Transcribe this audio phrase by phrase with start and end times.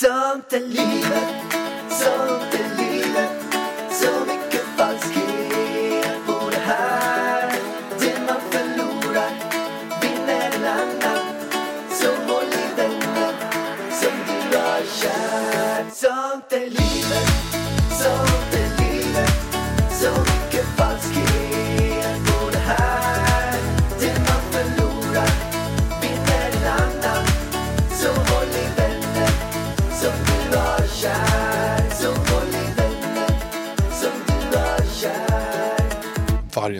[0.00, 1.54] Sånt är livet,
[1.90, 2.75] sånt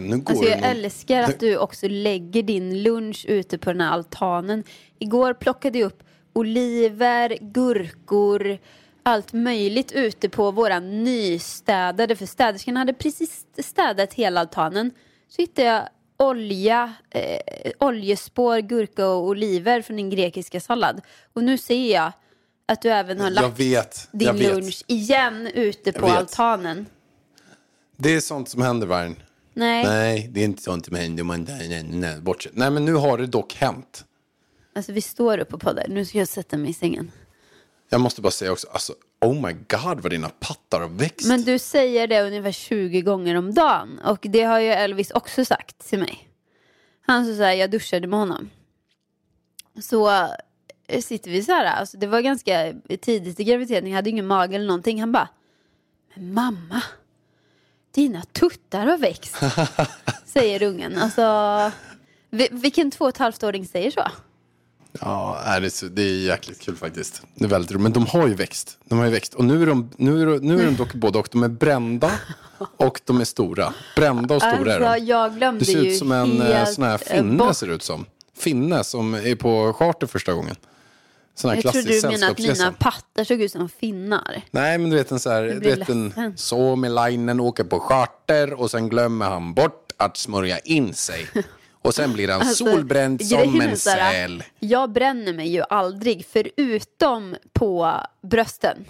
[0.07, 3.73] Vargen, nu går Alltså jag någon- älskar att du också lägger din lunch ute på
[3.73, 4.65] den här altanen.
[4.99, 8.59] Igår plockade jag upp oliver, gurkor,
[9.03, 14.91] allt möjligt ute på våra nystädade, för städerskan hade precis städat hela altanen.
[15.29, 17.39] Så hittade jag olja, eh,
[17.81, 21.01] oljespår, gurka och oliver från din grekiska sallad.
[21.33, 22.13] Och nu ser jag
[22.67, 26.87] att du även har lagt vet, din lunch igen ute på altanen.
[27.97, 29.17] Det är sånt som händer vargen.
[29.57, 29.85] Nej.
[29.85, 31.45] Nej, det är inte sånt som händer man...
[31.45, 32.57] Nej, nej, nej, bortsett.
[32.57, 34.05] Nej, men nu har det dock hänt.
[34.75, 35.87] Alltså vi står upp och poddar.
[35.89, 37.13] Nu ska jag sätta mig i sängen.
[37.89, 41.29] Jag måste bara säga också, alltså, oh my god vad dina pattar har växt.
[41.29, 44.01] Men du säger det ungefär 20 gånger om dagen.
[44.05, 46.29] Och det har ju Elvis också sagt till mig.
[47.01, 48.51] Han sa så här, jag duschade med honom.
[49.81, 50.11] Så
[50.87, 54.27] eh, sitter vi så här, alltså det var ganska tidigt i graviditeten, jag hade ingen
[54.27, 55.01] mage eller någonting.
[55.01, 55.29] Han bara,
[56.15, 56.83] men mamma,
[57.97, 59.37] dina tuttar har växt.
[60.27, 60.99] säger ungen.
[60.99, 61.71] Alltså,
[62.31, 64.03] vi- vilken två och ett halvt åring säger så?
[65.01, 67.23] Ja, det, är så, det är jäkligt kul faktiskt.
[67.35, 67.83] Det är väldigt roligt.
[67.83, 68.79] Men de har ju växt.
[68.85, 69.35] De har ju växt.
[69.35, 71.49] Och nu är de, nu är, de- nu är de dock båda och de är
[71.49, 72.11] brända
[72.77, 73.75] och de är stora.
[73.97, 75.07] Brända och stora är Alltså de.
[75.07, 78.05] jag glömde Det ser ut som en eh, sån här finne bort ser ut som.
[78.39, 80.57] Finne som är på charter första gången.
[81.37, 84.43] Sån här Jag trodde du menade att mina pattar såg ut som finnar.
[84.51, 86.37] Nej, men du vet en så här, du vet en ledsen.
[86.37, 91.27] Suomilainen åker på charter och sen glömmer han bort att smörja in sig.
[91.83, 94.45] Och sen blir han Alltså, solbränd som en så säl.
[94.59, 98.85] Jag bränner mig ju aldrig förutom på brösten.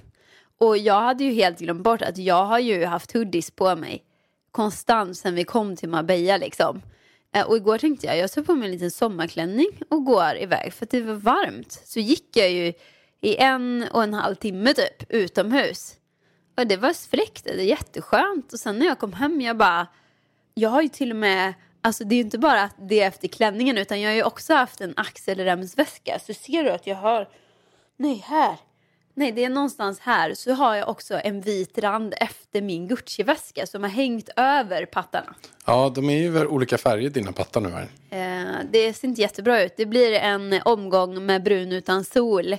[0.58, 4.02] Och jag hade ju helt glömt bort att jag har ju haft hoodies på mig
[4.56, 6.82] konstant sen vi kom till Marbella liksom.
[7.36, 10.72] Eh, och igår tänkte jag, jag tar på mig en liten sommarklänning och går iväg
[10.72, 11.82] för att det var varmt.
[11.84, 12.72] Så gick jag ju
[13.20, 15.94] i en och en halv timme typ utomhus.
[16.56, 18.52] Och det var fläkt, det är jätteskönt.
[18.52, 19.86] Och sen när jag kom hem, jag bara,
[20.54, 23.08] jag har ju till och med, alltså det är ju inte bara att det är
[23.08, 26.18] efter klänningen utan jag har ju också haft en axelremsväska.
[26.18, 27.28] Så ser du att jag har,
[27.96, 28.56] nej här,
[29.16, 30.34] nej det är någonstans här.
[30.34, 35.34] Så har jag också en vit rand efter min Gucci-väska som har hängt över pattarna.
[35.66, 37.88] Ja, de är ju olika färger dina pattar nu här.
[38.10, 39.74] Eh, det ser inte jättebra ut.
[39.76, 42.52] Det blir en omgång med brun utan sol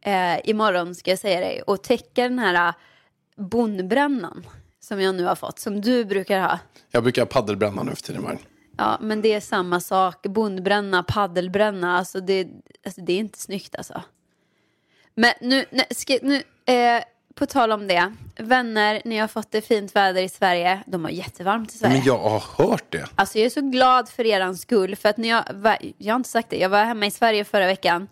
[0.00, 1.62] eh, imorgon ska jag säga dig.
[1.62, 2.74] Och täcka den här eh,
[3.36, 4.46] bondbrännan
[4.80, 6.58] som jag nu har fått, som du brukar ha.
[6.90, 8.22] Jag brukar paddelbränna nu för tiden.
[8.22, 8.40] Vargen.
[8.76, 10.22] Ja, men det är samma sak.
[10.22, 11.98] Bondbränna, paddelbränna.
[11.98, 12.48] Alltså det,
[12.84, 14.02] alltså det är inte snyggt alltså.
[15.18, 17.02] Men nu, nu, ska, nu eh,
[17.34, 18.12] på tal om det.
[18.36, 20.82] Vänner, ni har fått det fint väder i Sverige.
[20.86, 21.94] De har jättevarmt i Sverige.
[21.94, 23.06] Men jag har hört det.
[23.14, 24.96] Alltså jag är så glad för er skull.
[24.96, 27.44] För att när jag, var, jag har inte sagt det, jag var hemma i Sverige
[27.44, 28.08] förra veckan.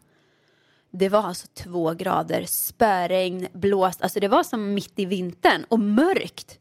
[0.91, 4.03] Det var alltså två grader, spöregn, blåst.
[4.03, 6.59] Alltså det var som mitt i vintern och mörkt.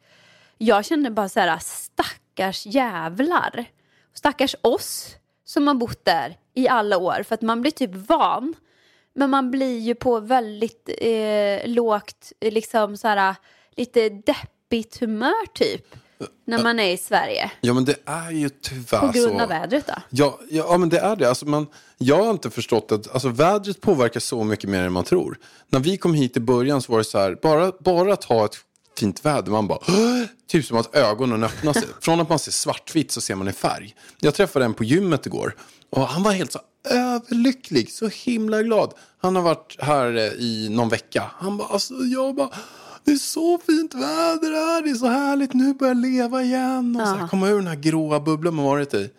[0.57, 3.65] Jag kände bara så här, stackars jävlar.
[4.13, 7.23] Stackars oss som har bott där i alla år.
[7.23, 8.55] För att man blir typ van.
[9.15, 13.35] Men man blir ju på väldigt eh, lågt, eh, liksom så här,
[13.75, 15.95] lite deppigt humör typ.
[16.45, 17.51] När man är i Sverige.
[17.61, 19.41] Ja, men det är ju tyvärr På grund så.
[19.41, 19.93] av vädret då?
[20.09, 21.29] Ja, ja, ja, men det är det.
[21.29, 21.67] Alltså, man,
[21.97, 25.37] jag har inte förstått att alltså, vädret påverkar så mycket mer än man tror.
[25.67, 28.45] När vi kom hit i början så var det så här, bara, bara att ha
[28.45, 28.55] ett
[28.99, 31.83] fint väder, man bara, "Åh!" typ som att ögonen öppnar sig.
[32.01, 33.95] Från att man ser svartvitt så ser man i färg.
[34.19, 35.55] Jag träffade en på gymmet igår
[35.89, 38.93] och han var helt så överlycklig, så himla glad.
[39.17, 41.31] Han har varit här eh, i någon vecka.
[41.37, 42.49] Han bara, alltså jag bara,
[43.03, 46.95] det är så fint väder här, det är så härligt, nu börjar jag leva igen.
[47.01, 49.09] Och så här, komma ur den här gråa bubblan man varit i.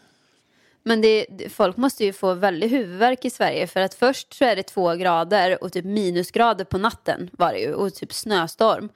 [0.85, 4.45] Men det, det- folk måste ju få väldigt huvudvärk i Sverige för att först så
[4.45, 8.89] är det två grader och typ minusgrader på natten var det ju och typ snöstorm.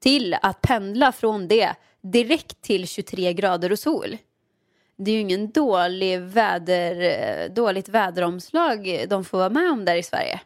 [0.00, 4.16] Till att pendla från det direkt till 23 grader och sol.
[4.96, 9.96] Det är ju ingen dålig väder, eh, dåligt väderomslag de får vara med om där
[9.96, 10.40] i Sverige.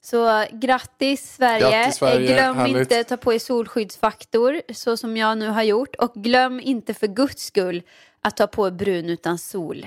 [0.00, 1.70] Så grattis Sverige.
[1.70, 2.32] Grattis, Sverige.
[2.34, 2.76] Glöm Härligt.
[2.76, 5.96] inte ta på er solskyddsfaktor så som jag nu har gjort.
[5.96, 7.82] Och glöm inte för guds skull
[8.20, 9.86] att ta på er brun utan sol.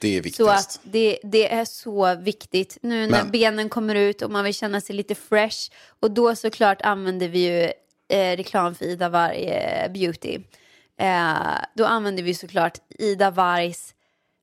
[0.00, 0.80] Det är Så viktigast.
[0.84, 4.54] att det, det är så viktigt nu när Men- benen kommer ut och man vill
[4.54, 5.70] känna sig lite fresh.
[6.00, 7.72] Och då såklart använder vi ju
[8.10, 10.38] eh, reklam för Ida Varg eh, Beauty.
[10.98, 11.34] Eh,
[11.74, 13.94] då använder vi såklart Ida Vargs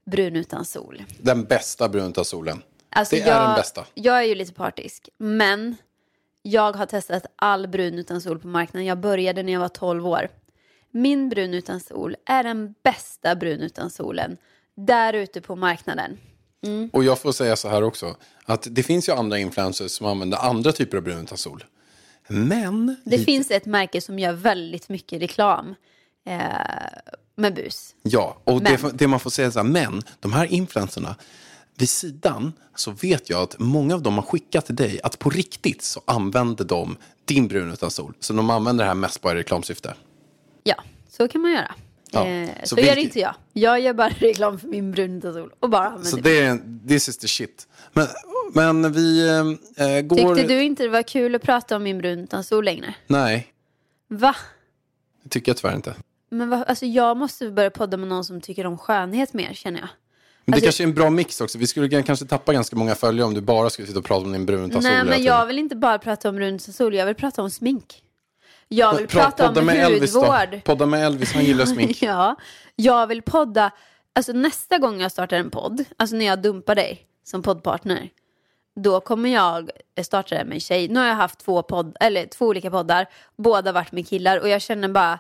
[0.06, 1.04] brun utan sol.
[1.18, 2.62] Den bästa brun utan solen.
[2.90, 3.86] Alltså det jag, är den bästa.
[3.94, 5.76] Jag är ju lite partisk, men
[6.42, 8.86] jag har testat all brun utan sol på marknaden.
[8.86, 10.30] Jag började när jag var 12 år.
[10.92, 14.38] Min brun utan sol är den bästa brun utan solen
[14.76, 16.18] där ute på marknaden.
[16.92, 18.16] Och jag får säga så här också.
[18.46, 21.64] Att det finns ju andra influencers som använder andra typer av brun utan sol.
[22.28, 25.76] Men Det finns ett märke som gör väldigt mycket reklam
[26.26, 26.40] eh,
[27.36, 27.96] med bus.
[28.04, 31.16] Ja, och det, det man får säga så här, men de här influencerna,
[31.76, 35.30] vid sidan så vet jag att många av dem har skickat till dig att på
[35.30, 38.14] riktigt så använder de din brun utan sol.
[38.20, 39.94] Så de använder det här mest bara i reklamsyfte.
[40.64, 40.76] Ja,
[41.10, 41.76] så kan man göra.
[42.12, 43.36] Ja, Eh, så så vilket- gör inte jag.
[43.54, 46.40] Jag gör bara reklam för min brun utan sol och bara använder Så det.
[46.40, 47.68] är, this is the shit.
[47.94, 48.08] Men,
[48.54, 49.28] men vi
[49.78, 50.36] eh, går...
[50.36, 52.94] Tyckte du inte det var kul att prata om min brun utan sol längre?
[53.08, 53.48] Nej,
[54.08, 54.36] Va?
[55.24, 55.96] det tycker jag tyvärr inte.
[56.30, 59.80] Men vad, alltså jag måste börja podda med någon som tycker om skönhet mer känner
[59.80, 59.90] jag.
[60.46, 61.58] Men det Alltså- kanske är en bra mix också.
[61.58, 64.32] Vi skulle kanske tappa ganska många följare om du bara skulle sitta och prata om
[64.32, 66.96] din brun utan sol Nej men jag vill inte bara prata om brun utan sol,
[66.96, 68.04] jag vill prata om smink.
[68.68, 70.20] Jag vill Pra- prata podda om med Elvis då.
[70.20, 70.64] hudvård.
[70.64, 72.02] Podda med Elvis, han gillar smink.
[72.02, 72.36] ja,
[72.76, 73.72] jag vill podda.
[74.14, 78.10] Alltså nästa gång jag startar en podd, alltså när jag dumpar dig som poddpartner,
[78.78, 79.70] då kommer jag
[80.04, 80.88] starta det med en tjej.
[80.88, 83.06] Nu har jag haft två, podd, eller två olika poddar,
[83.38, 85.20] båda varit med killar och jag känner bara,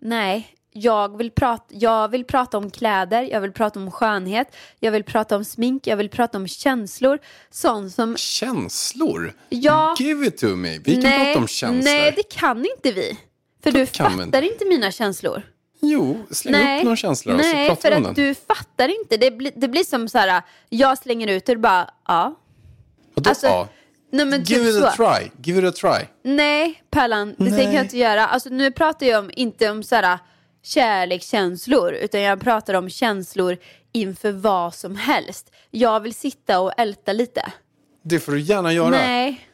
[0.00, 4.92] nej, jag vill, prata, jag vill prata om kläder, jag vill prata om skönhet, jag
[4.92, 7.18] vill prata om smink, jag vill prata om känslor,
[7.50, 9.34] sånt som Känslor?
[9.48, 9.94] Ja.
[9.98, 10.78] Give it to me.
[10.78, 11.84] Vi kan prata om känslor.
[11.84, 13.18] Nej, det kan inte vi.
[13.62, 15.42] För du kan vi fattar inte mina känslor.
[15.80, 18.24] Jo, släng upp några känslor och så Nej, pratar för vi om att den.
[18.24, 19.16] du fattar inte.
[19.16, 22.34] Det blir, det blir som så här, jag slänger ut och bara, ja.
[23.14, 23.68] Vadå, Alltså, ja.
[24.12, 25.04] Nej men Give typ it a så.
[25.16, 25.30] try.
[25.52, 26.06] Give it a try.
[26.24, 27.52] Nej, Pärlan, det Nej.
[27.52, 28.26] tänker jag inte göra.
[28.26, 30.18] Alltså nu pratar jag om, inte om så här
[30.64, 33.56] kärlekskänslor, utan jag pratar om känslor
[33.92, 35.50] inför vad som helst.
[35.70, 37.52] Jag vill sitta och älta lite.
[38.04, 38.88] Det får du gärna göra.
[38.90, 39.48] Nej,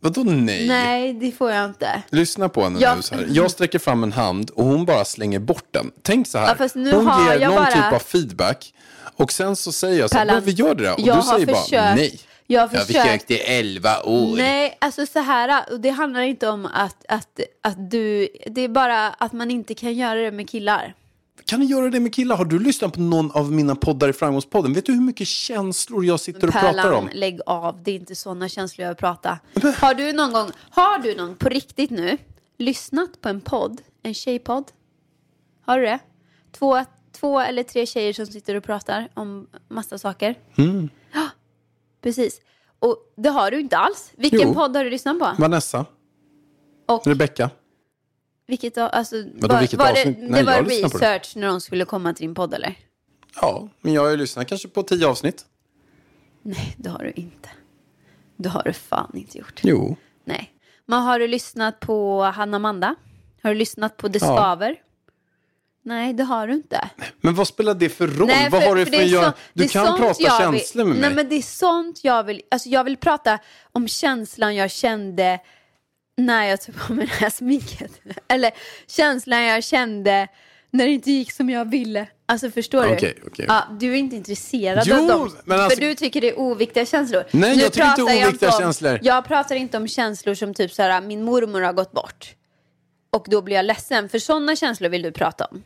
[0.00, 0.68] Vadå nej?
[0.68, 2.02] nej, det får jag inte.
[2.10, 3.02] Lyssna på henne Jag- nu.
[3.02, 3.26] Så här.
[3.30, 5.90] Jag sträcker fram en hand och hon bara slänger bort den.
[6.02, 6.48] Tänk så här.
[6.48, 8.74] Ja, fast nu hon har ger jag någon bara- typ av feedback.
[9.16, 10.92] Och sen så säger jag så här, Pallan, "Vad, vi gör det där.
[10.94, 12.20] Och jag du har säger bara försökt- nej.
[12.46, 14.36] Jag har försökt- i 11 år.
[14.36, 18.68] Nej, alltså så här, och det handlar inte om att, att, att du, det är
[18.68, 20.94] bara att man inte kan göra det med killar.
[21.44, 22.36] Kan du göra det med killar?
[22.36, 24.72] Har du lyssnat på någon av mina poddar i Framgångspodden?
[24.72, 27.08] Vet du hur mycket känslor jag sitter och pratar om?
[27.12, 29.38] lägg av, det är inte sådana känslor jag pratar.
[29.78, 32.18] Har du någon gång, har du någon på riktigt nu,
[32.58, 34.64] lyssnat på en podd, en tjejpodd?
[35.66, 35.98] Har du det?
[36.52, 40.34] Två, två eller tre tjejer som sitter och pratar om massa saker?
[40.58, 40.88] Mm.
[42.04, 42.40] Ja, precis.
[42.78, 44.12] Och det har du inte alls.
[44.16, 44.54] Vilken Jo.
[44.54, 45.32] podd har du lyssnat på?
[45.38, 45.86] Vanessa?
[46.86, 47.50] Och Rebecca?
[48.46, 50.20] vilket, alltså, Vadå, var, vilket var avsnitt?
[50.20, 50.74] det, Nej, det var på det.
[50.82, 52.74] research när de skulle komma till din podd eller?
[53.40, 55.44] Ja, men jag har ju lyssnat kanske på tio avsnitt.
[56.42, 57.48] Nej, det har du inte.
[58.36, 59.60] Det har du fan inte gjort.
[59.64, 59.96] Jo.
[60.24, 60.50] Nej.
[60.86, 62.94] Men har du lyssnat på Hanna Amanda?
[63.42, 64.36] Har du lyssnat på Det Ja.
[64.36, 64.76] Skaver?
[65.82, 66.83] Nej, det har du inte.
[67.24, 68.26] Men vad spelar det för roll?
[68.26, 69.24] Nej, vad har du för, det är att göra?
[69.32, 71.00] så- det Du är kan prata känslor med mig.
[71.00, 72.42] Nej, men det är sånt jag vill.
[72.50, 73.38] Alltså jag vill prata
[73.72, 75.38] om känslan jag kände
[76.16, 77.92] när jag tog på mig det här sminket.
[78.28, 78.50] Eller
[78.86, 80.28] känslan jag kände
[80.70, 82.06] när det inte gick som jag ville.
[82.26, 82.92] Alltså förstår du?
[82.94, 83.44] Okej, okej.
[83.48, 85.22] Ja, du är inte intresserad Jo, av dem.
[85.50, 87.24] alltså- För du tycker det är oviktiga känslor.
[87.30, 88.98] Nej, Nu jag tycker inte pratar jag oviktiga om, känslor.
[89.02, 92.34] Jag pratar inte om känslor som typ så här, min mormor har gått bort.
[93.12, 94.08] Och då blir jag ledsen.
[94.08, 95.62] För sådana känslor vill du prata om.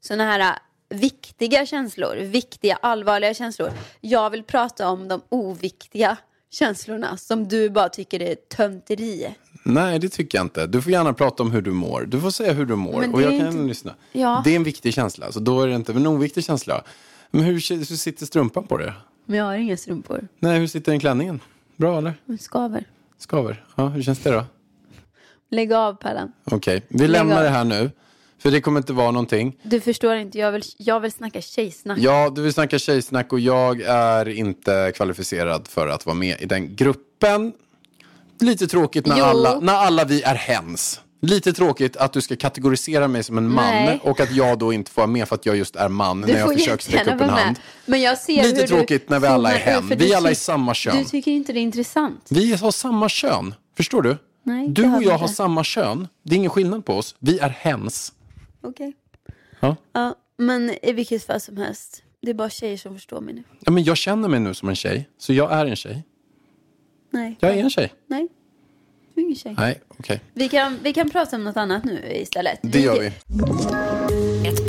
[0.00, 3.70] Sådana här viktiga känslor, viktiga, allvarliga känslor.
[4.00, 6.16] Jag vill prata om de oviktiga
[6.50, 9.34] känslorna som du bara tycker är tönterier.
[9.64, 10.66] Nej, det tycker jag inte.
[10.66, 12.02] Du får gärna prata om hur du mår.
[12.02, 13.94] Du får säga hur du mår och jag kan inte- lyssna.
[14.12, 14.42] Ja.
[14.44, 16.82] Det är en viktig känsla, så då är det inte en oviktig känsla.
[17.30, 18.94] Men hur, hur sitter strumpan på det?
[19.26, 20.28] Men jag har inga strumpor.
[20.38, 21.40] Nej, hur sitter den klänningen?
[21.76, 22.14] Bra eller?
[22.26, 22.84] De skaver.
[23.18, 23.64] Skaver?
[23.74, 24.44] Ja, hur känns det då?
[25.50, 26.32] Lägg av Pallan.
[26.44, 27.42] Okej, vi lämnar av.
[27.42, 27.90] det här nu.
[28.46, 29.56] För det kommer inte vara någonting.
[29.62, 31.98] Du förstår inte, jag vill, jag vill snacka tjejsnack.
[31.98, 36.46] Ja, du vill snacka tjejsnack och jag är inte kvalificerad för att vara med i
[36.46, 37.52] den gruppen.
[38.40, 39.24] Lite tråkigt när, Jo.
[39.24, 41.00] alla, när alla vi är hens.
[41.22, 44.00] Lite tråkigt att du ska kategorisera mig som en man Nej.
[44.02, 46.32] och att jag då inte får vara med för att jag just är man Du
[46.32, 47.56] när jag försöker sträcka upp en hand.
[47.86, 49.92] Men jag ser Lite tråkigt när vi alla är hen.
[49.96, 50.98] Vi alla är samma kön.
[50.98, 52.26] Du tycker inte det är intressant.
[52.28, 53.54] Vi har samma kön.
[53.76, 54.16] Förstår du?
[54.42, 55.14] Nej, du och jag inte.
[55.14, 56.08] har samma kön.
[56.22, 57.14] Det är ingen skillnad på oss.
[57.18, 58.12] Vi är hens.
[58.66, 58.92] Okej.
[59.60, 59.76] Ja.
[59.92, 62.02] Ja, men i vilket fall som helst.
[62.22, 63.42] Det är bara tjejer som förstår mig nu.
[63.60, 66.02] Ja, men jag känner mig nu som en tjej, så jag är en tjej.
[67.10, 67.36] Nej.
[67.40, 67.92] Jag är en tjej.
[68.06, 68.28] Nej.
[69.14, 69.54] Du är ingen tjej.
[69.58, 70.20] Nej, okej.
[70.34, 72.58] Vi, kan, vi kan prata om något annat nu istället.
[72.62, 73.12] Det gör vi.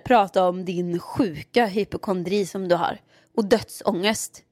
[0.00, 2.98] prata om din sjuka hypokondri som du har.
[3.36, 4.42] Och dödsångest.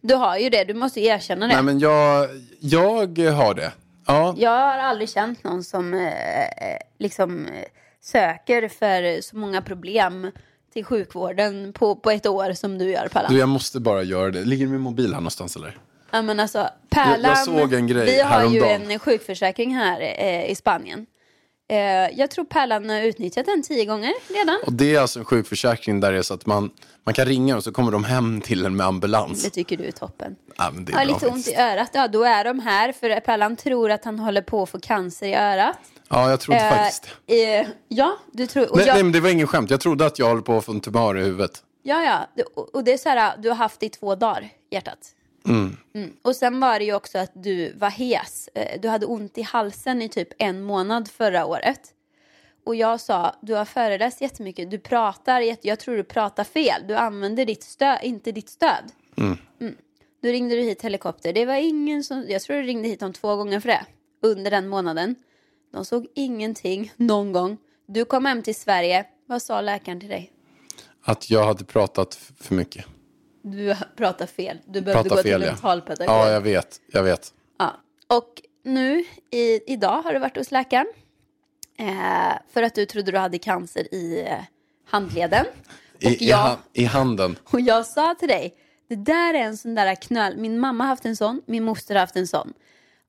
[0.00, 1.54] Du har ju det, du måste ju erkänna det.
[1.54, 2.28] Nej, men jag,
[2.60, 3.72] jag har det.
[4.06, 7.64] Ja, Jag har aldrig känt någon som eh, liksom eh,
[8.00, 10.30] söker för så många problem
[10.72, 13.32] till sjukvården på, på ett år som du gör Pallan.
[13.32, 14.44] du, jag måste bara göra det.
[14.44, 15.78] Ligger min mobil här någonstans eller?
[16.10, 18.90] Ja, men alltså, Pärlan, Jag- jag såg en grej vi har ju häromdagen.
[18.90, 21.06] en sjukförsäkring här eh, i Spanien.
[21.68, 21.76] Eh,
[22.18, 24.58] jag tror Pärlan har utnyttjat den tio gånger redan.
[24.66, 26.70] Och det är alltså en sjukförsäkring där det är så att man,
[27.04, 29.42] man kan ringa och så kommer de hem till en med ambulans.
[29.44, 30.36] Det tycker du är toppen.
[30.56, 32.92] Ja, men det är Har bra lite ont i örat, ja då är de här.
[32.92, 35.76] För Pärlan tror att han håller på att få cancer i örat.
[36.08, 38.66] Ja, jag trodde Eh, faktiskt eh, ja, du tror...
[38.74, 39.70] Nej, jag, nej, men det var ingen skämt.
[39.70, 41.62] Jag trodde att jag håller på att få en tumör i huvudet.
[41.82, 42.28] Ja, ja.
[42.36, 44.98] Det- och det är så här, du har haft det i två dagar, hjärtat.
[45.44, 45.76] Mm.
[46.22, 48.48] Och sen var det ju också att du var hes.
[48.54, 51.80] Eh, Du hade ont i halsen i typ en månad förra året.
[52.64, 56.82] Och jag sa, du har föreläst jättemycket, du pratar, jag tror du pratar fel.
[56.88, 58.92] Du använder ditt stöd, inte ditt stöd.
[59.16, 59.36] Mm.
[60.22, 61.32] Då ringde du hit helikopter.
[61.32, 63.86] Det var ingen som, jag tror du ringde hit dem två gånger för det.
[64.22, 65.14] Under den månaden.
[65.72, 67.56] De såg ingenting någon gång.
[67.86, 69.06] Du kom hem till Sverige.
[69.26, 70.32] Vad sa läkaren till dig?
[71.02, 72.84] Att jag hade pratat för mycket.
[73.42, 74.58] Du pratar fel.
[74.66, 75.52] Du behövde Pratar gå fel, till ja.
[75.52, 76.14] en talpedagog.
[76.14, 76.80] Ja, jag vet.
[76.92, 77.32] Jag vet.
[77.58, 77.76] Ja.
[78.06, 80.86] Och nu, i, idag har du varit hos läkaren.
[81.78, 84.34] Eh, för att du trodde du hade cancer i eh,
[84.86, 85.46] handleden.
[85.94, 87.36] Och i, jag, I handen.
[87.50, 88.54] och jag sa till dig,
[88.88, 90.36] det där är en sån där knöl.
[90.36, 92.52] Min mamma har haft en sån, min moster har haft en sån.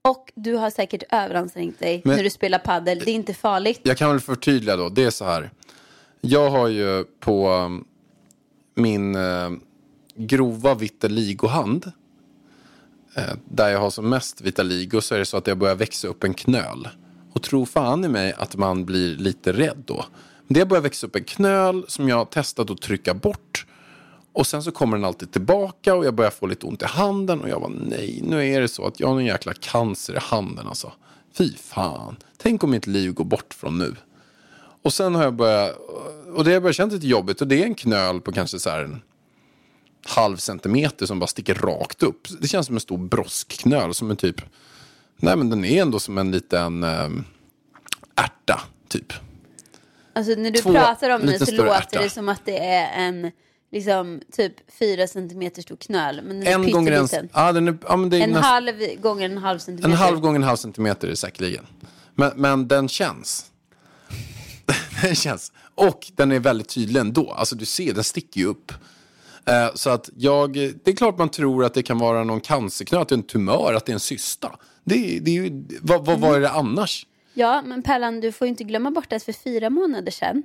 [0.01, 3.00] Och du har säkert överansträngt dig Men- när du spelar paddel.
[3.00, 3.81] Det är inte farligt.
[3.83, 4.89] Jag kan väl förtydliga då.
[4.89, 5.51] Det är så här.
[6.21, 7.86] Jag har ju på um,
[8.75, 9.51] min uh,
[10.19, 11.91] grova vitiligohand.
[13.15, 16.07] eh, där jag har som mest vitiligo så är det så att jag börjar växa
[16.07, 16.88] upp en knöl.
[17.33, 20.05] Och tro fan i mig att man blir lite rädd då.
[20.47, 23.65] Det börjar växa upp en knöl som jag har testat att trycka bort.
[24.33, 27.41] Och sen så kommer den alltid tillbaka och jag börjar få lite ont i handen.
[27.41, 30.19] Och jag var nej, nu är det så att jag har en jäkla cancer i
[30.21, 30.91] handen alltså.
[31.38, 32.15] Fy fan.
[32.38, 33.95] Tänk om mitt liv går bort från nu.
[34.81, 35.77] Och sen har jag börjat,
[36.35, 37.41] och det har jag börjat känna lite jobbigt.
[37.41, 39.01] Och det är en knöl på kanske så här
[40.05, 42.27] halv centimeter som bara sticker rakt upp.
[42.41, 44.41] Det känns som en stor broskknöl som är typ,
[45.17, 47.25] nej men den är ändå som en liten ähm,
[48.15, 49.13] ärta typ.
[50.13, 52.01] Alltså när du Två pratar om det så låter ärta.
[52.01, 53.31] det som att det är en
[53.71, 56.21] liksom typ fyra centimeter stor knöl.
[56.23, 58.43] Men den är En gånger en, ja, den är, ja, men det är En nästan-
[58.51, 59.89] halv gånger en halv centimeter.
[59.89, 61.65] En halv gånger en halv centimeter är säkerligen.
[62.15, 63.45] Men, men den känns.
[65.01, 65.51] den känns.
[65.75, 67.31] Och den är väldigt tydlig ändå.
[67.31, 68.71] Alltså du ser, den sticker ju upp.
[69.46, 73.01] Eh, så att jag, det är klart man tror att det kan vara någon cancerknöl,
[73.01, 74.60] att det är en tumör, att det är en cysta.
[74.84, 77.05] Det, det är ju, vad, vad, vad är det annars?
[77.34, 80.43] Ja, men Pellan, du får ju inte glömma bort att för fyra månader sedan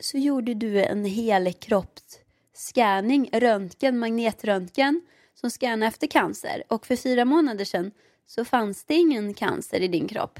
[0.00, 5.00] så gjorde du en helkroppsscanning, röntgen, magnetröntgen
[5.34, 6.62] som scannar efter cancer.
[6.68, 7.90] Och för fyra månader sedan
[8.26, 10.38] så fanns det ingen cancer i din kropp.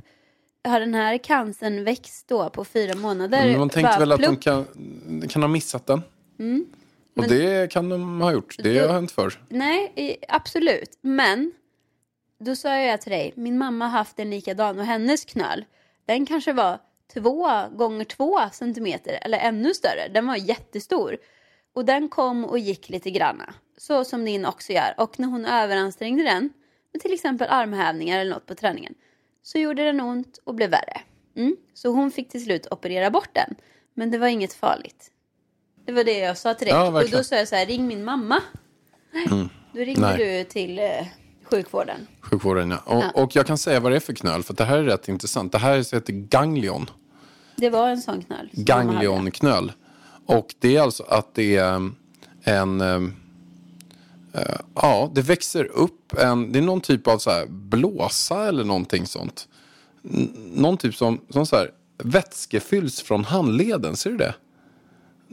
[0.64, 3.48] Har den här cancern växt då på fyra månader?
[3.48, 4.42] Men man tänkte väl att de plupp.
[4.42, 4.66] kan,
[5.28, 6.02] kan ha missat den.
[7.16, 8.56] Och det kan de ha gjort.
[8.58, 9.40] Det Då- har hänt förr.
[9.48, 10.98] Nej, absolut.
[11.00, 11.52] Men
[12.40, 15.64] då sa jag till dig, min mamma har haft en likadan och hennes knöl,
[16.06, 16.78] den kanske var
[17.14, 20.08] två gånger två centimeter eller ännu större.
[20.14, 21.16] Den var jättestor.
[21.74, 23.54] Och den kom och gick lite granna.
[23.78, 24.94] Så som din också gör.
[24.96, 26.50] Och när hon överansträngde den,
[26.92, 28.94] med till exempel armhävningar eller något på träningen,
[29.42, 31.00] så gjorde den ont och blev värre.
[31.36, 31.56] Mm.
[31.74, 33.54] Så hon fick till slut operera bort den.
[33.94, 35.11] Men det var inget farligt.
[35.84, 36.74] Det var det jag sa till dig.
[36.76, 38.40] Ja, och då sa jag så här, ring min mamma.
[39.12, 40.18] Nej, då ringde Nej.
[40.38, 40.84] du till eh,
[41.50, 42.06] sjukvården.
[42.20, 42.78] Sjukvården, ja.
[42.84, 43.10] Och, Ja.
[43.22, 45.52] och jag kan säga vad det är för knöl, för det här är rätt intressant.
[45.52, 46.90] Det här heter ganglion.
[47.56, 48.48] Det var en sån knöl.
[48.52, 49.72] ganglionknöl.
[50.26, 51.96] Och det är alltså att det är um,
[52.44, 52.80] en...
[52.80, 53.14] um,
[54.32, 56.52] eh, ja, det växer upp en...
[56.52, 59.48] Det är någon typ av så här blåsa eller någonting sånt.
[60.04, 64.34] N- någon typ som, som så här vätskefylls från handleden, ser du det?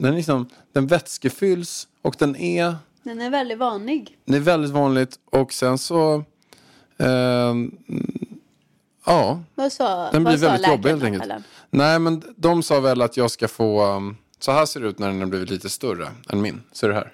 [0.00, 4.18] Den, liksom, den vätskefylls och den är, Den är väldigt vanlig.
[4.24, 5.18] det är väldigt vanligt.
[5.30, 6.24] Och sen så,
[6.98, 7.54] eh,
[9.06, 11.32] ja, Vad sa, den blir vad sa väldigt jobbig helt enkelt.
[11.70, 14.98] Nej men de sa väl att jag ska få, um, så här ser det ut
[14.98, 16.62] när den har blivit lite större än min.
[16.72, 17.12] Ser du här?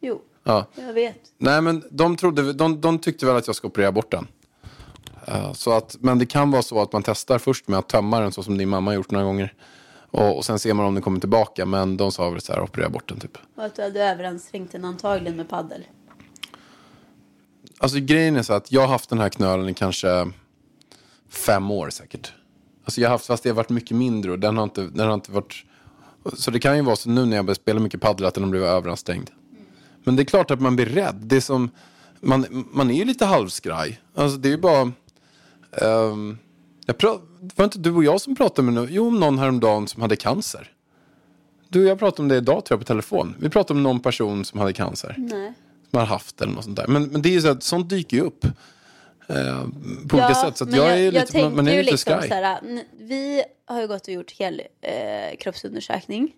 [0.00, 0.66] Jo, Ja.
[0.74, 1.18] jag vet.
[1.38, 4.26] Nej men de, trodde, de, de tyckte väl att jag ska operera bort den.
[5.26, 8.20] Eh, så att, men det kan vara så att man testar först med att tömma
[8.20, 9.54] den så som din mamma gjort några gånger.
[10.12, 11.66] Och, och sen ser man om den kommer tillbaka.
[11.66, 13.38] Men de sa väl så här, operera bort den typ.
[13.56, 15.84] Och att du hade överansträngt den antagligen med paddel.
[17.78, 20.30] Alltså grejen är så att jag har haft den här knölen i kanske
[21.28, 22.32] fem år säkert.
[22.84, 25.06] Alltså jag har haft, fast det har varit mycket mindre och den har inte, den
[25.06, 25.64] har inte varit...
[26.34, 28.42] Så det kan ju vara så nu när jag börjar spela mycket padel att den
[28.44, 29.30] har blivit överansträngd.
[30.04, 31.16] Men det är klart att man blir rädd.
[31.22, 31.70] Det är som,
[32.20, 34.00] man, man är ju lite halvskraj.
[34.14, 34.92] Alltså det är ju bara...
[35.72, 36.38] ehm,
[36.86, 39.38] jag pra, det var inte du och jag som pratade med någon, jo, om någon
[39.38, 40.70] häromdagen som hade cancer.
[41.68, 43.34] Du och jag pratade om det idag tror jag på telefon.
[43.40, 45.52] Vi pratade om någon person som hade cancer Nej.
[45.90, 46.86] som har haft eller något sånt där.
[46.86, 48.44] Men, men det är ju så att sånt dyker ju upp.
[49.28, 49.62] Eh,
[50.08, 50.56] på olika sätt.
[50.56, 52.28] Så att men jag, är jag lite, tänkte man är ju lite liksom sky.
[52.28, 56.32] så här, n- vi har ju gått och gjort hel eh, kroppsundersökning.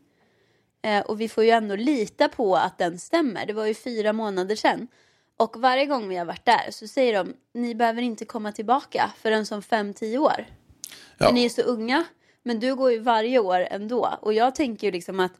[0.82, 3.46] Eh, och vi får ju ändå lita på att den stämmer.
[3.46, 4.88] Det var ju fyra månader sedan.
[5.44, 9.10] Och varje gång vi har varit där så säger de, ni behöver inte komma tillbaka
[9.22, 10.46] förrän som fem, tio år.
[11.18, 11.26] Ja.
[11.26, 12.04] För ni är så unga.
[12.42, 14.18] Men du går ju varje år ändå.
[14.20, 15.32] Och jag tänker ju liksom att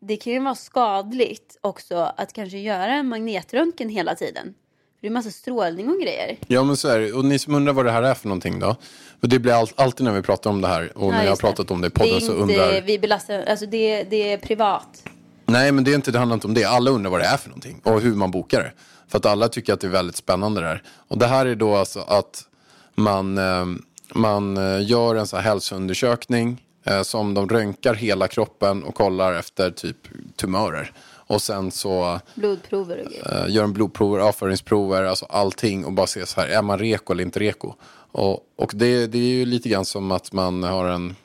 [0.00, 4.44] det kan ju vara skadligt också att kanske göra en magnetröntgen hela tiden.
[4.44, 6.36] För det är massa strålning och grejer.
[6.46, 7.12] Ja men så är det.
[7.12, 8.76] Och ni som undrar vad det här är för någonting då.
[9.20, 11.30] För det blir all, alltid när vi pratar om det här och Ja, när jag
[11.30, 12.80] har pratat om det i podden det är så inte, undrar.
[12.80, 15.04] Vi belastar, alltså det, det är privat.
[15.46, 16.64] Nej men det, är inte, det handlar inte om det.
[16.64, 18.72] Alla undrar vad det är för någonting och hur man bokar det.
[19.12, 20.82] För att alla tycker att det är väldigt spännande det här.
[21.08, 22.48] Och det här är då alltså att
[22.94, 23.66] man, eh,
[24.14, 29.32] man eh, gör en så här hälsoundersökning eh, som de röntgar hela kroppen och kollar
[29.32, 29.96] efter typ
[30.36, 30.92] tumörer.
[31.04, 33.46] Och sen så Blodprover och grejer.
[33.48, 37.24] gör en blodprover, avföringsprover, alltså allting och bara ser så här, är man reko eller
[37.24, 37.74] inte reko?
[38.12, 41.16] Och, och det, det är ju lite grann som att man har en,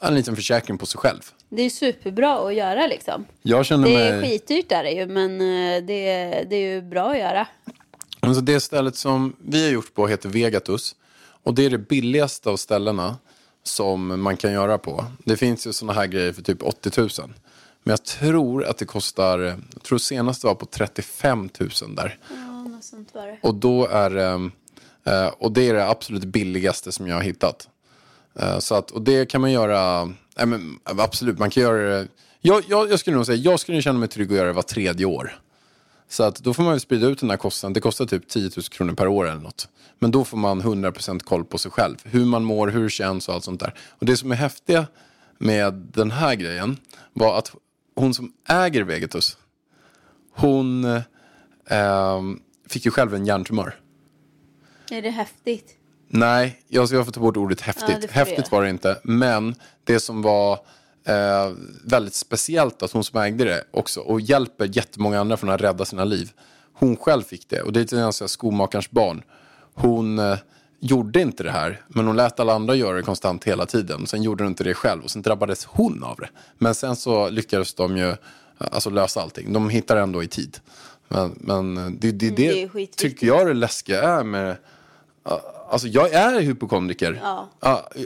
[0.00, 1.22] en liten försäkring på sig själv.
[1.54, 3.24] Det är superbra att göra liksom.
[3.42, 4.08] Jag känner Det mig...
[4.08, 7.46] är skitdyrt är det ju men eh, det, det är ju bra att göra.
[8.20, 10.96] Alltså det stället som vi har gjort på heter Vegatus.
[11.42, 13.16] Och det är det billigaste av ställena
[13.62, 15.04] som man kan göra på.
[15.24, 17.08] Det finns ju sådana här grejer för typ 80 000.
[17.82, 22.18] Men jag tror att det kostar, jag tror senast det var på 35 000 där.
[22.30, 23.38] Ja, något sånt var det.
[23.42, 24.50] Och då är det,
[25.04, 27.68] eh, och det är det absolut billigaste som jag har hittat.
[28.34, 30.04] Eh, så att, och det kan man göra,
[30.36, 32.08] nej men absolut, man kan göra det.
[32.40, 34.62] Jag, jag, jag skulle nog säga, jag skulle känna mig trygg att göra det var
[34.62, 35.38] tredje år.
[36.08, 37.72] Så att då får man ju sprida ut den här kostnaden.
[37.72, 39.68] Det kostar typ 10 000 kronor per år eller något.
[39.98, 41.96] Men då får man 100% koll på sig själv.
[42.04, 43.74] Hur man mår, hur det känns och allt sånt där.
[43.88, 44.86] Och det som är häftiga
[45.38, 46.76] med den här grejen
[47.12, 47.54] var att
[47.94, 49.36] hon som äger Vegetus,
[50.32, 52.20] hon eh,
[52.68, 53.80] fick ju själv en hjärntumör.
[54.90, 55.76] Är det häftigt?
[56.14, 57.88] Nej, jag ska få ta bort ordet häftigt.
[57.88, 58.98] Ja, det får häftigt var det inte.
[59.02, 60.52] Men det som var
[61.04, 61.52] eh,
[61.84, 65.84] väldigt speciellt att hon som ägde det också och hjälper jättemånga andra från att rädda
[65.84, 66.30] sina liv.
[66.74, 69.22] Hon själv fick det och det är så här skomakarens barn.
[69.74, 70.38] Hon eh,
[70.80, 74.06] gjorde inte det här men hon lät alla andra göra det konstant hela tiden.
[74.06, 76.28] Sen gjorde hon inte det själv och sen drabbades hon av det.
[76.58, 78.16] Men sen så lyckades de ju eh,
[78.58, 79.52] alltså, lösa allting.
[79.52, 80.58] De hittar ändå i tid.
[81.08, 82.98] Men, men eh, det, det, det, Mm, det skitviktigt.
[82.98, 84.56] tycker jag det läskiga är med
[85.72, 87.20] Alltså jag är hypokondriker.
[87.22, 87.48] Ja.
[87.64, 88.02] eh,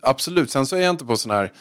[0.00, 0.50] absolut.
[0.50, 1.52] Sen så är jag inte på sån här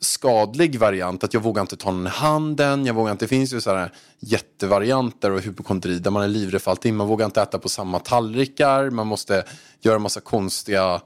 [0.00, 1.24] skadlig variant.
[1.24, 2.86] Att jag vågar inte ta någon i handen.
[2.86, 6.62] Jag vågar inte, det finns ju sådana här jättevarianter av hypokondri där man är livrädd
[6.62, 6.96] för allting.
[6.96, 8.90] Man vågar inte äta på samma tallrikar.
[8.90, 9.44] Man måste
[9.80, 11.00] göra massa konstiga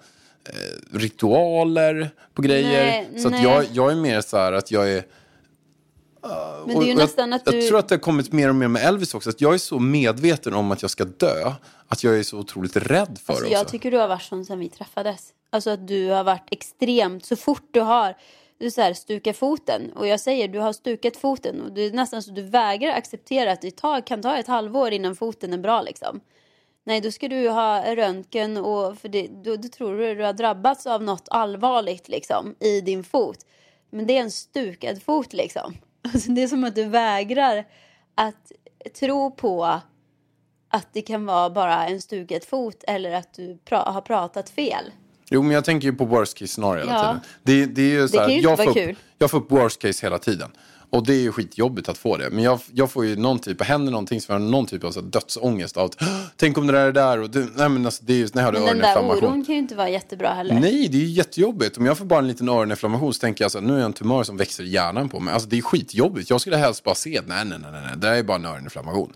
[0.44, 2.84] eh, ritualer på grejer.
[2.84, 3.42] Nej, så nej.
[3.42, 5.04] jag, jag är mer så här att jag är
[6.66, 7.58] Men det är ju nästan jag, att du...
[7.58, 9.30] jag tror att det har kommit mer och mer med Elvis också.
[9.30, 11.52] Att jag är så medveten om att jag ska dö.
[11.88, 13.70] Att jag är så otroligt rädd för Alltså, det jag också.
[13.70, 15.32] tycker du har varit sån sen vi träffades.
[15.50, 18.16] Alltså att du har varit extremt, så fort du har
[18.58, 21.92] du så här, stukat foten och jag säger du har stukat foten och det är
[21.92, 25.58] nästan så du vägrar acceptera att det tar, kan ta ett halvår innan foten är
[25.58, 26.20] bra liksom.
[26.84, 30.32] Nej, då ska du ha röntgen och för det, då, då tror du du har
[30.32, 33.46] drabbats av något allvarligt liksom i din fot.
[33.90, 35.76] Men det är en stukad fot liksom.
[36.02, 37.64] Alltså, det är som att du vägrar
[38.14, 38.52] att
[39.00, 39.80] tro på
[40.70, 44.84] att det kan vara bara en stuket fot eller att du pra- har pratat fel.
[45.30, 47.00] Jo, men jag tänker ju på worst case scenario hela Ja.
[47.02, 47.20] tiden.
[47.42, 48.96] Det, det är ju så kan här, ju inte jag, vara får kul.
[49.18, 50.50] jag får upp worst case hela tiden.
[50.92, 52.30] Och det är ju skitjobbigt att få det.
[52.30, 55.00] Men jag, jag får ju någon typ, händer någonting så jag någon typ av så
[55.00, 55.76] dödsångest.
[55.76, 57.20] Av att, "Åh, tänk om det där är där.
[57.20, 59.24] Och du, nej men alltså det är ju, när jag hade Men den där öroninflammation.
[59.30, 60.54] oron kan ju inte vara jättebra heller.
[60.60, 61.78] Nej, det är ju jättejobbigt.
[61.78, 63.84] Om jag får bara en liten öroninflammation så tänker jag så här, nu är jag
[63.86, 65.34] en tumör som växer i hjärnan på mig.
[65.34, 66.30] Alltså det är skitjobbigt.
[66.30, 69.12] Jag skulle helst bara se nej, nej, nej, nej, det där är bara en öroninflammation.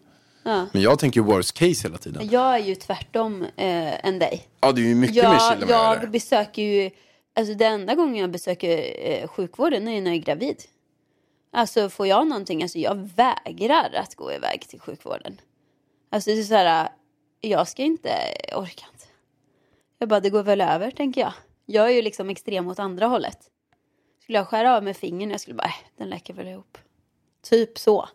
[0.73, 2.29] Men jag tänker worst case hela tiden.
[2.31, 4.43] Jag är ju tvärtom eh, än dig.
[4.61, 6.07] Ja, det är ju mycket mer Jag, chill än vad jag jag är.
[6.07, 6.91] besöker ju,
[7.37, 10.57] alltså den enda gången jag besöker eh, sjukvården är när jag är gravid.
[11.57, 15.41] Alltså får jag någonting, alltså jag vägrar att gå iväg till sjukvården.
[16.11, 16.89] Alltså det är så här,
[17.41, 18.09] jag ska inte,
[18.49, 19.07] jag orkar inte.
[19.99, 21.33] Jag bara, det går väl över tänker jag.
[21.67, 23.39] Jag är ju liksom extrem åt andra hållet.
[24.23, 26.79] Skulle jag skära av med fingern, jag skulle bara, äh, den läker väl ihop.
[27.43, 28.09] Typ så.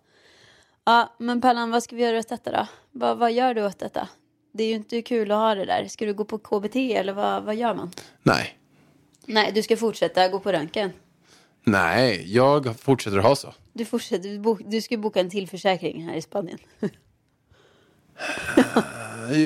[0.86, 2.68] Ja, men Pallan, vad ska vi göra åt detta då?
[2.92, 4.08] Vad, vad gör du åt detta?
[4.52, 5.88] Det är ju inte kul att ha det där.
[5.88, 7.92] Ska du gå på KBT eller vad, vad gör man?
[8.24, 8.58] Nej.
[9.26, 10.92] Nej, du ska fortsätta gå på röntgen.
[11.64, 13.54] Nej, jag fortsätter ha så.
[13.74, 16.58] Du, fortsätter, du, bok, du ska boka en till försäkring här i Spanien.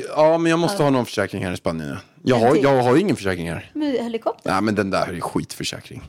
[0.07, 1.89] Ja, men jag måste ha någon försäkring här i Spanien.
[1.89, 1.97] ja.
[2.23, 3.71] Jag har, jag har ingen försäkring här.
[3.73, 4.51] Med helikopter?
[4.51, 6.03] Nej, men den där är skitförsäkring.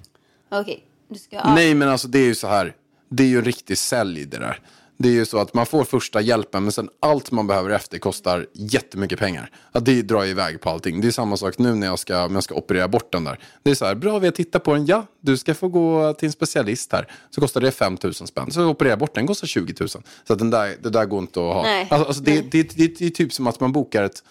[0.49, 1.37] Okej, du ska...
[1.37, 1.55] Ja.
[1.55, 2.75] Nej, men alltså det är ju så här.
[3.09, 4.61] Det är ju en riktig sälj det där.
[4.97, 7.99] Det är ju så att man får första hjälpen, men sen allt man behöver efter
[7.99, 9.51] kostar jättemycket pengar.
[9.73, 11.01] Att det drar iväg på allting.
[11.01, 13.39] Det är samma sak nu när jag ska, jag ska operera bort den där.
[13.63, 16.13] Det är så här, bra vi har tittat på den, ja, du ska få gå
[16.13, 17.09] till en specialist här.
[17.31, 18.51] Så kostar det 5 000 spänn.
[18.51, 19.89] Så operera bort den kostar 20 000.
[19.89, 21.63] Så att den där, det där går inte att ha.
[21.63, 24.23] Nej, Alltså, alltså det, det, det, det är typ som att man bokar ett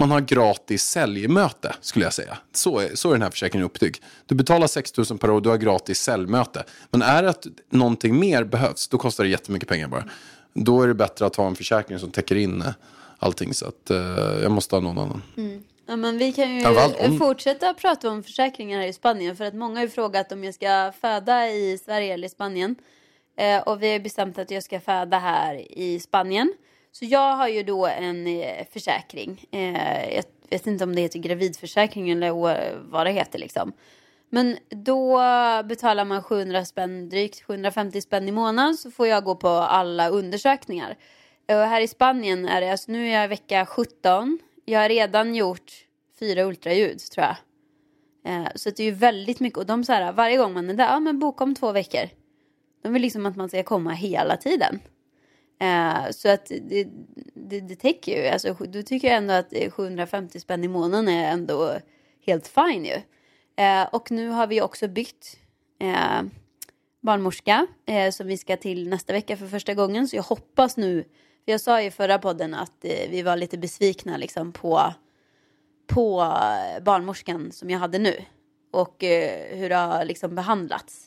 [0.00, 2.38] man har gratis säljmöte, skulle jag säga.
[2.52, 3.96] Så är, så är den här försäkringen uppbyggd.
[4.26, 6.64] Du betalar 6 000 per år, du har gratis säljmöte.
[6.90, 10.04] Men är det att någonting mer behövs, då kostar det jättemycket pengar bara.
[10.54, 12.64] Då är det bättre att ha en försäkring som täcker in
[13.18, 13.54] allting.
[13.54, 13.96] Så att eh,
[14.42, 15.22] jag måste ha någon annan.
[15.86, 16.66] Ja, men vi kan ju
[17.06, 19.36] om- fortsätta prata om försäkringar här i Spanien.
[19.36, 22.74] För att många har ju frågat om jag ska föda i Sverige eller i Spanien.
[23.36, 26.52] Eh, och vi har bestämt att jag ska föda här i Spanien.
[26.92, 29.44] Så jag har ju då en eh, försäkring.
[29.50, 32.30] Eh, jag vet inte om det heter gravidförsäkring eller
[32.90, 33.72] vad det heter liksom.
[34.30, 35.16] Men då
[35.64, 40.08] betalar man 700 spänn, drygt 750 spänn i månaden så får jag gå på alla
[40.08, 40.96] undersökningar.
[41.48, 44.38] Och här i Spanien är det, alltså nu är jag i vecka 17.
[44.64, 45.72] Jag har redan gjort
[46.18, 47.36] fyra ultraljud tror jag.
[48.24, 50.74] Eh, så det är ju väldigt mycket och de så här, varje gång man är
[50.74, 52.08] där, ja men boka om två veckor.
[52.82, 54.80] De vill liksom att man ska komma hela tiden.
[55.60, 56.88] Eh, så att det,
[57.34, 61.08] det, det täcker ju, alltså då tycker jag ändå att eh, 750 spänn i månaden
[61.08, 61.76] är ändå
[62.26, 63.02] helt fine ju.
[63.64, 65.38] Eh, och nu har vi också bytt
[65.80, 66.22] eh,
[67.00, 70.08] barnmorska eh, som vi ska till nästa vecka för första gången.
[70.08, 71.02] Så jag hoppas nu,
[71.44, 74.94] för jag sa i förra podden att eh, vi var lite besvikna liksom på,
[75.86, 76.16] på
[76.82, 78.14] barnmorskan som jag hade nu.
[78.72, 81.06] Och eh, hur det har liksom behandlats.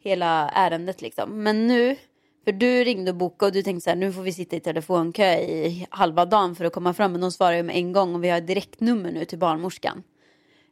[0.00, 1.42] Hela ärendet liksom.
[1.42, 1.96] Men nu,
[2.44, 4.60] för du ringde och bokade och du tänkte så här, nu får vi sitta i
[4.60, 7.12] telefonkö i halva dagen för att komma fram.
[7.12, 10.02] Men de svarar ju med en gång och vi har direktnummer nu till barnmorskan.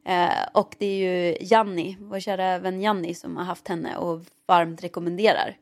[0.07, 4.25] Eh, och det är ju Janni, vår kära vän Janni som har haft henne och
[4.47, 5.57] varmt rekommenderar.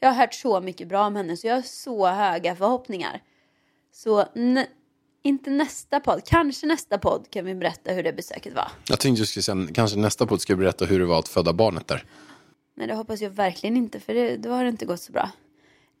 [0.00, 3.22] Jag har hört så mycket bra om henne så jag har så höga förhoppningar.
[3.92, 4.24] Så
[5.22, 8.68] inte nästa podd, kanske nästa podd kan vi berätta hur det besöket var.
[8.88, 11.28] Jag tänkte du skulle säga, kanske nästa podd ska jag berätta hur det var att
[11.28, 12.04] föda barnet där.
[12.74, 15.30] Nej, det hoppas jag verkligen inte, för det, då har det inte gått så bra.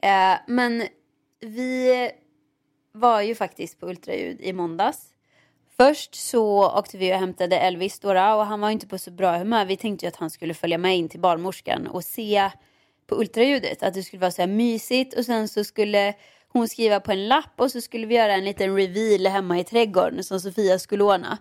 [0.02, 0.88] Eh, men
[1.40, 2.10] vi
[2.92, 5.16] var ju faktiskt på ultraljud i måndags.
[5.76, 9.38] Först så åkte vi och hämtade Elvis Dora och han var inte på så bra
[9.38, 9.64] humör.
[9.64, 12.50] Vi tänkte ju att han skulle följa med in till barnmorskan och se
[13.06, 13.82] på ultraljudet.
[13.82, 16.14] Att det skulle vara så här mysigt och sen så skulle
[16.48, 19.64] hon skriva på en lapp och så skulle vi göra en liten reveal hemma i
[19.64, 21.38] trädgården som Sofia skulle ordna.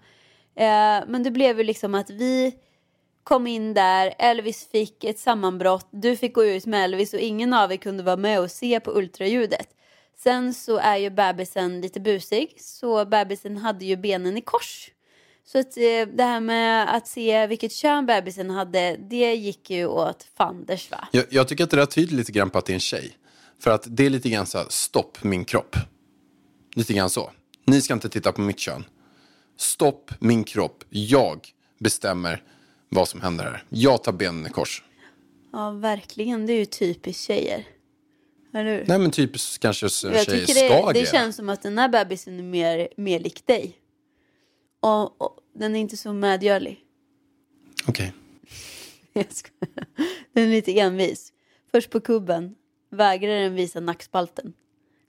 [0.55, 2.55] Eh, men det blev ju liksom att vi
[3.25, 7.53] kom in där, Elvis fick ett sammanbrott, du fick gå ut med Elvis och ingen
[7.53, 9.67] av er kunde vara med och se på ultraljudet.
[10.17, 14.91] Sen så är ju bebisen lite busig, så bebisen hade ju benen i kors.
[15.45, 19.85] Så att, eh, det här med att se vilket kön bebisen hade, det gick ju
[19.85, 21.07] åt fanders va?
[21.11, 23.17] Jag, jag tycker att det där tyder lite grann på att det är en tjej.
[23.59, 25.75] För att det är lite grann så här, stopp min kropp.
[26.75, 27.31] Lite grann så.
[27.65, 28.85] Ni ska inte titta på mitt kön.
[29.57, 30.83] Stopp min kropp.
[30.89, 31.47] Jag
[31.79, 32.43] bestämmer
[32.95, 33.63] vad som händer här.
[33.69, 34.83] Jag tar benen i kors.
[35.51, 36.45] Ja, verkligen.
[36.45, 37.63] Det är ju typiskt tjejer.
[38.53, 38.85] Eller hur?
[38.87, 40.93] Nej men typiskt kanske s- Jag tjejer tycker ska det, agera.
[40.93, 43.77] det känns som att den här bebisen är mer, mer lik dig.
[44.79, 46.79] Och, och den är inte så medgörlig.
[47.87, 48.13] Okej.
[49.13, 49.85] Jag skojar.
[50.33, 51.31] Den är lite envis.
[51.71, 52.55] Först på kubben
[52.91, 54.53] vägrade den visa nackspalten.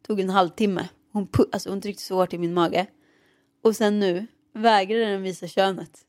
[0.06, 0.88] Tog en halvtimme.
[1.12, 2.86] Hon, pu- alltså hon tryckte så hårt i min mage.
[3.62, 6.05] Och sen nu vägrade den visa könet.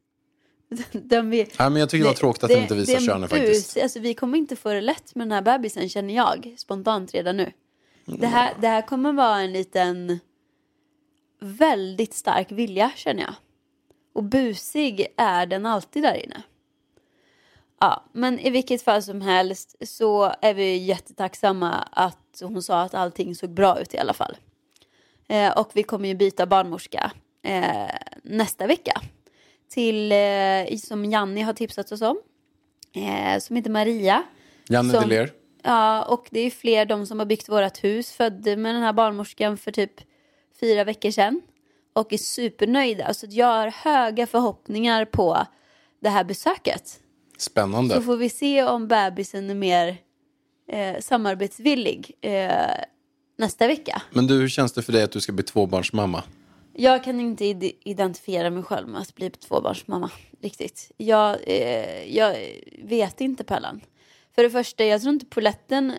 [0.91, 3.01] Den vi, Nej, men jag tycker det var tråkigt att du inte visar det är
[3.01, 3.39] en könet bus.
[3.39, 3.77] faktiskt.
[3.77, 7.37] Alltså, vi kommer inte få det lätt med den här bebisen känner jag spontant redan
[7.37, 7.51] nu.
[8.05, 10.19] Det, här, det här kommer vara en liten
[11.39, 13.33] väldigt stark vilja känner jag.
[14.13, 16.43] Och busig är den alltid där inne.
[17.79, 22.93] Ja, men i vilket fall som helst så är vi jättetacksamma att hon sa att
[22.93, 24.37] allting såg bra ut i alla fall.
[25.27, 27.11] Eh, och vi kommer ju byta barnmorska
[27.43, 27.89] eh,
[28.23, 29.01] nästa vecka.
[29.69, 32.17] Till, eh, som Janni har tipsat oss om.
[32.95, 34.23] Eh, som heter Maria.
[34.69, 35.31] Janne som- Deler.
[35.63, 38.11] Ja, och det är fler de som har byggt vårt hus.
[38.11, 39.91] Födde med den här barnmorskan för typ
[40.59, 41.41] fyra veckor sedan.
[41.93, 43.13] Och är supernöjda.
[43.13, 45.45] Så jag har höga förhoppningar på
[45.99, 46.99] det här besöket.
[47.37, 47.95] Spännande.
[47.95, 49.97] Så får vi se om bebisen är mer
[50.71, 52.51] eh, samarbetsvillig eh,
[53.37, 54.01] nästa vecka.
[54.11, 56.23] Men du, hur känns det för dig att du ska bli tvåbarnsmamma?
[56.79, 60.11] Jag kan inte id- identifiera mig själv med att bli tvåbarnsmamma.
[60.41, 60.91] Riktigt.
[60.97, 62.35] Jag, eh, jag
[62.83, 63.81] vet inte Pellan.
[64.35, 65.93] För det första, jag tror inte poletten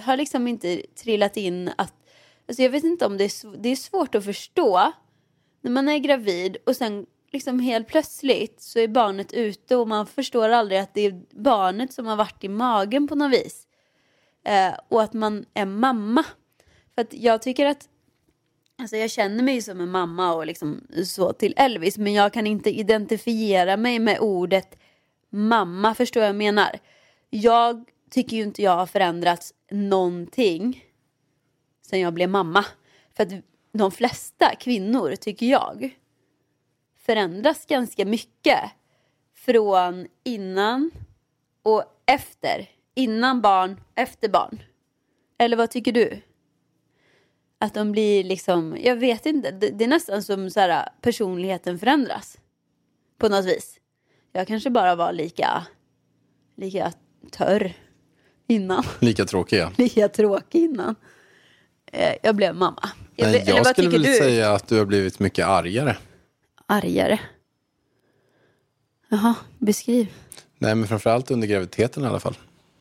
[0.00, 1.94] har liksom inte trillat in att...
[2.48, 4.92] Alltså jag vet inte om det är, det är svårt att förstå
[5.60, 10.06] när man är gravid och sen liksom helt plötsligt så är barnet ute och man
[10.06, 13.66] förstår aldrig att det är barnet som har varit i magen på något vis.
[14.44, 16.24] Eh, och att man är mamma.
[16.94, 17.88] För att jag tycker att
[18.78, 22.46] Alltså jag känner mig som en mamma och liksom så till Elvis men jag kan
[22.46, 24.78] inte identifiera mig med ordet
[25.30, 26.78] mamma, förstår vad jag menar?
[27.30, 30.84] Jag tycker ju inte jag har förändrats någonting
[31.82, 32.64] sen jag blev mamma.
[33.16, 33.32] För att
[33.72, 35.98] de flesta kvinnor, tycker jag,
[36.98, 38.60] förändras ganska mycket
[39.34, 40.90] från innan
[41.62, 42.68] och efter.
[42.94, 44.62] Innan barn, efter barn.
[45.38, 46.20] Eller vad tycker du?
[47.62, 51.78] Att de blir liksom, jag vet inte, det, det är nästan som så här, personligheten
[51.78, 52.38] förändras.
[53.18, 53.76] På något vis.
[54.32, 55.66] Jag kanske bara var lika,
[56.56, 56.92] lika
[57.30, 57.72] törr
[58.46, 58.84] innan.
[59.00, 59.72] Lika tråkiga.
[59.78, 60.94] Lika tråkig innan.
[61.92, 62.90] Eh, Jag blev mamma.
[63.16, 64.14] Jag, ble- jag skulle väl du?
[64.14, 65.96] säga att du har blivit mycket argare.
[66.66, 67.20] Argare.
[69.08, 70.06] Jaha, beskriv.
[70.58, 72.38] Nej, men framförallt under graviditeten i alla fall.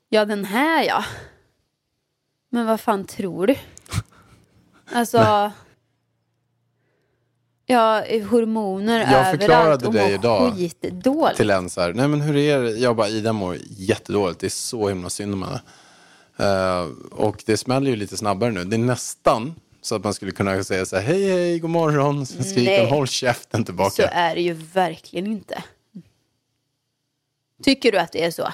[0.10, 1.06] Ja, den här ja.
[2.50, 3.56] Men vad fan tror du?
[4.94, 5.52] Alltså.
[7.66, 11.38] Ja, hormoner Jag överallt förklarade och dig idag skitdåligt.
[11.38, 12.72] Till en så här, nej men hur är det?
[12.72, 14.40] Jag bara, Ida mår jättedåligt.
[14.40, 15.62] Det är så himla synd om henne.
[16.38, 18.64] Eh, och det smäller ju lite snabbare nu.
[18.64, 22.26] Det är nästan så att man skulle kunna säga så här, hej hej, god morgon.
[22.26, 22.80] Så skriker Nej.
[22.80, 24.08] hon, håll käften Så tillbaka.
[24.08, 25.64] är det ju verkligen inte.
[27.64, 28.54] Tycker du att det är så?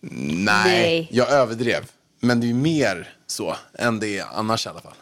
[0.00, 1.08] Nej, Nej.
[1.12, 1.90] jag överdrev.
[2.20, 4.94] Men det är ju mer så än det är annars i alla fall.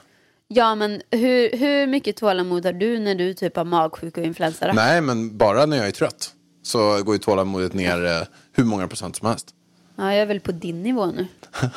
[0.48, 4.66] Ja, men hur, hur mycket tålamod har du när du typ har magsjuka och influensa?
[4.66, 4.72] då?
[4.72, 8.88] Nej, men bara när jag är trött så går ju tålamodet ner eh, hur många
[8.88, 9.54] procent som helst.
[9.96, 11.26] Ja, jag är väl på din nivå nu.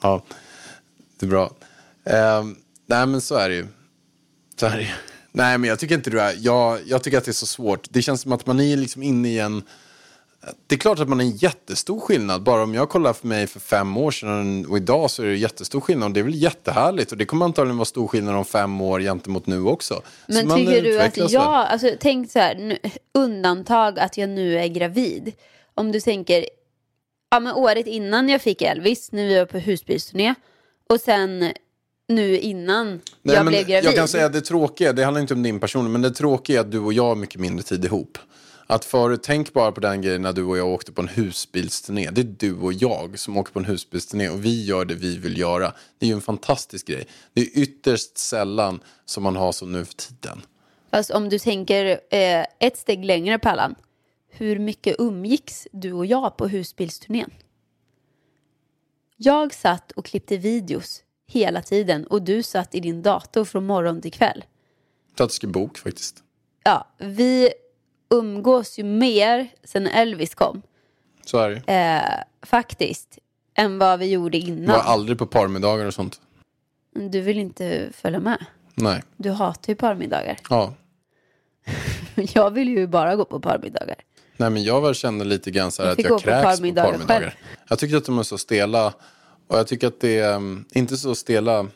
[0.00, 0.24] Ja,
[1.18, 1.50] det är bra.
[2.04, 3.66] Ehm, nej, men så är det ju.
[4.56, 4.88] Så är det ju.
[5.32, 6.34] Nej, men jag tycker inte du är...
[6.38, 7.86] Jag, jag tycker att det är så svårt.
[7.90, 9.62] Det känns som att man är liksom inne i en...
[10.66, 12.42] Det är klart att man är en jättestor skillnad.
[12.42, 15.36] Bara om jag kollar för mig för fem år sedan och idag så är det
[15.36, 16.06] jättestor skillnad.
[16.06, 17.12] Och det är väl jättehärligt.
[17.12, 19.94] Och det kommer antagligen vara stor skillnad om fem år gentemot nu också.
[19.94, 22.78] Så Men man tycker du att jag, alltså tänk så här, nu,
[23.14, 25.32] undantag att jag nu är gravid.
[25.74, 26.46] Om du tänker,
[27.30, 30.34] ja men året innan jag fick Elvis, när vi var på husbilsturné.
[30.88, 31.52] Och sen
[32.08, 33.84] nu innan Nej, jag blev gravid.
[33.84, 36.56] Jag kan säga att det tråkiga, det handlar inte om din person, men det tråkiga
[36.56, 38.18] är att du och jag har mycket mindre tid ihop.
[38.72, 42.10] Att förut, tänk bara på den grejen när du och jag åkte på en husbilsturné.
[42.10, 45.18] Det är du och jag som åker på en husbilsturné och vi gör det vi
[45.18, 45.72] vill göra.
[45.98, 47.06] Det är ju en fantastisk grej.
[47.32, 50.42] Det är ytterst sällan som man har så nu för tiden.
[50.90, 53.74] Fast om du tänker eh, ett steg längre Pallan.
[54.30, 57.30] Hur mycket umgicks du och jag på husbilsturnén?
[59.16, 64.00] Jag satt och klippte videos hela tiden och du satt i din dator från morgon
[64.00, 64.44] till kväll.
[65.18, 66.22] Så att det ska bok faktiskt.
[66.64, 67.50] Ja, vi
[68.12, 70.62] umgås ju mer sen Elvis kom.
[71.24, 71.72] Så är det.
[71.74, 73.18] Eh, faktiskt.
[73.54, 74.80] Än vad vi gjorde Jag var innan.
[74.80, 76.20] aldrig på parmiddagar och sånt.
[76.94, 78.44] Du vill inte följa med.
[78.74, 79.02] Nej.
[79.16, 80.36] Du hatar ju parmiddagar.
[80.50, 80.74] Ja.
[82.14, 83.96] Jag vill ju bara gå på parmiddagar.
[84.36, 86.48] Nej men jag väl känner lite grann så här att jag gå på kräks på
[86.56, 87.20] parmiddagar parmiddagar.
[87.20, 87.32] själv.
[87.68, 88.92] Jag tycker att de är så stela.
[89.46, 91.66] Och jag tycker att det är, um, inte så stela.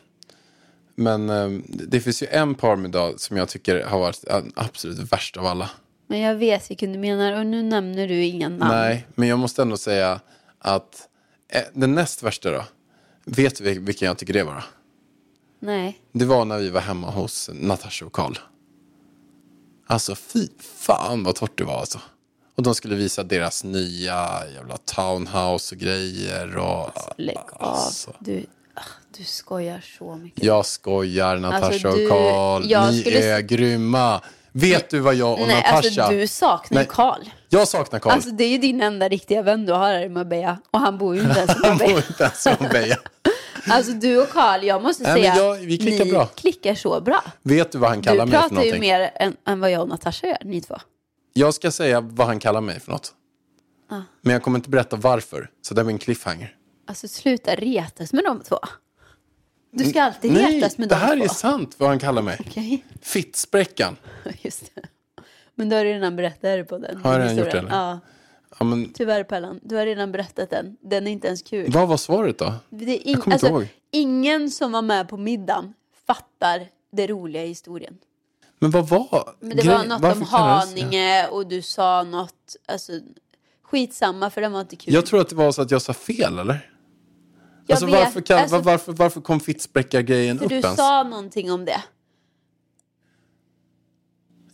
[0.95, 5.39] Men um, det finns ju en parmiddag som jag tycker har varit den absolut värsta
[5.39, 5.69] av alla.
[6.07, 8.71] Men jag vet vilken du menar och nu nämner du inga namn.
[8.71, 10.19] Nej, men jag måste ändå säga
[10.59, 11.07] att
[11.49, 12.63] eh, den näst värsta då.
[13.25, 14.53] Vet du vil- vilken jag tycker det var?
[14.55, 14.61] då?
[15.59, 15.99] Nej.
[16.11, 18.35] Det var när vi var hemma hos Natasha och Karl.
[19.87, 21.99] Alltså fy fan vad torrt det var alltså.
[22.55, 26.57] Och de skulle visa deras nya jävla townhouse och grejer.
[26.57, 27.63] Och, Lägg av.
[27.73, 28.15] Alltså.
[28.19, 28.81] Du, ah,
[29.17, 30.43] du skojar så mycket.
[30.43, 32.63] Jag skojar, Natasha Alltså, och du- Karl.
[32.71, 34.21] jag Ni skulle- är grymma.
[34.61, 35.77] Vet du vad jag och Nej, Natasha...
[35.77, 36.83] alltså du saknar.
[36.83, 37.21] Karl.
[37.49, 38.13] Jag saknar Karl.
[38.13, 40.57] Alltså det är ju din enda riktiga vän du har här i Marbella.
[40.71, 42.03] Och han bor ju inte ens i Han bor Marbella.
[42.09, 42.95] inte ens i Marbella.
[43.69, 46.25] Alltså du och Karl, jag måste Nej, säga, jag- vi klickar ni bra.
[46.25, 47.23] klickar så bra.
[47.41, 48.79] Vet du vad han Du kallar mig för pratar ju någonting?
[48.81, 50.75] mer än, än vad jag och Natasha gör, ni två.
[51.33, 53.11] Jag ska säga vad han kallar mig för något.
[53.91, 53.95] Ah.
[54.21, 55.49] Men jag kommer inte berätta varför.
[55.61, 56.55] Så det blir en cliffhanger.
[56.87, 58.59] Alltså sluta retas med de två.
[59.71, 61.23] Du ska alltid Nej, retas med det de här två.
[61.23, 62.37] är sant vad han kallar mig.
[62.39, 63.97] Okej, Fittspräckan.
[64.41, 64.81] just det.
[65.55, 67.69] Men du har redan berättat det på den Har jag redan gjort det, eller?
[67.71, 67.99] Ja,
[68.59, 69.59] Ja, men, tyvärr Pellan.
[69.63, 70.77] Du har redan berättat den.
[70.81, 71.71] Den är inte ens kul.
[71.71, 72.53] vad var svaret då?
[72.69, 75.73] Det inte alltså, ingen som var med på middagen
[76.07, 77.97] fattar det roliga i historien.
[78.59, 80.25] Men vad var Men det grej- var något varför om?
[80.27, 82.91] Haninge och du sa något, alltså
[83.63, 84.93] skitsamma för den var inte kul.
[84.93, 86.69] Jag tror att det var så att jag sa fel eller?
[87.69, 90.77] Alltså, vet, varför, kan, alltså, var, varför, varför kom fittspräckargrejen för upp du ens?
[90.77, 91.81] sa någonting om det.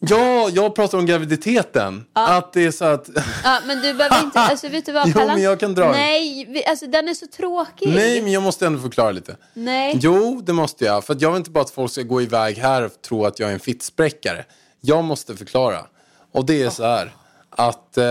[0.10, 2.06] Ja, jag pratar om graviditeten.
[2.14, 3.10] Att det är så att...
[3.44, 5.92] Ja, men du behöver inte, alltså vet du vad Jo, men jag kan dra.
[5.92, 7.90] Nej, vi, alltså den är så tråkig.
[7.96, 9.38] Nej, men jag måste ändå förklara lite.
[9.54, 10.00] Nej.
[10.02, 11.04] Jo, det måste jag.
[11.04, 13.50] För jag vill inte bara att folk ska gå iväg här och tro att jag
[13.50, 14.46] är en fittspräckare.
[14.82, 15.86] Jag måste förklara.
[16.32, 17.16] Och det är så här
[17.50, 18.06] att eh,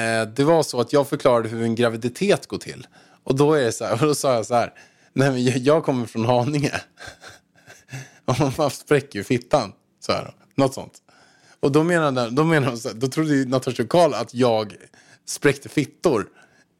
[0.00, 2.86] eh, det var så att jag förklarade hur en graviditet går till.
[3.26, 4.72] Och då är det så här, och då sa jag så här.
[5.12, 6.80] Nej, men jag- kommer från Haninge.
[8.24, 9.72] Och man spräcker ju fittan.
[10.00, 10.92] Så här, något sånt.
[11.60, 14.74] Och då menade, då menade de så här, då trodde ju Natasha Karl att jag
[15.26, 16.26] spräckte fittor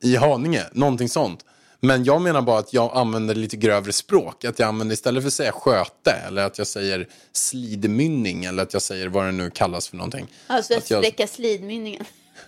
[0.02, 1.44] i Haninge, någonting sånt.
[1.80, 4.44] Men jag menar bara att jag använder lite grövre språk.
[4.44, 8.72] Att jag använder istället för att säga sköte eller att jag säger slidmynning eller att
[8.72, 10.26] jag säger vad det nu kallas för någonting.
[10.46, 12.04] Alltså att Att jag- sträcka slidmynningen.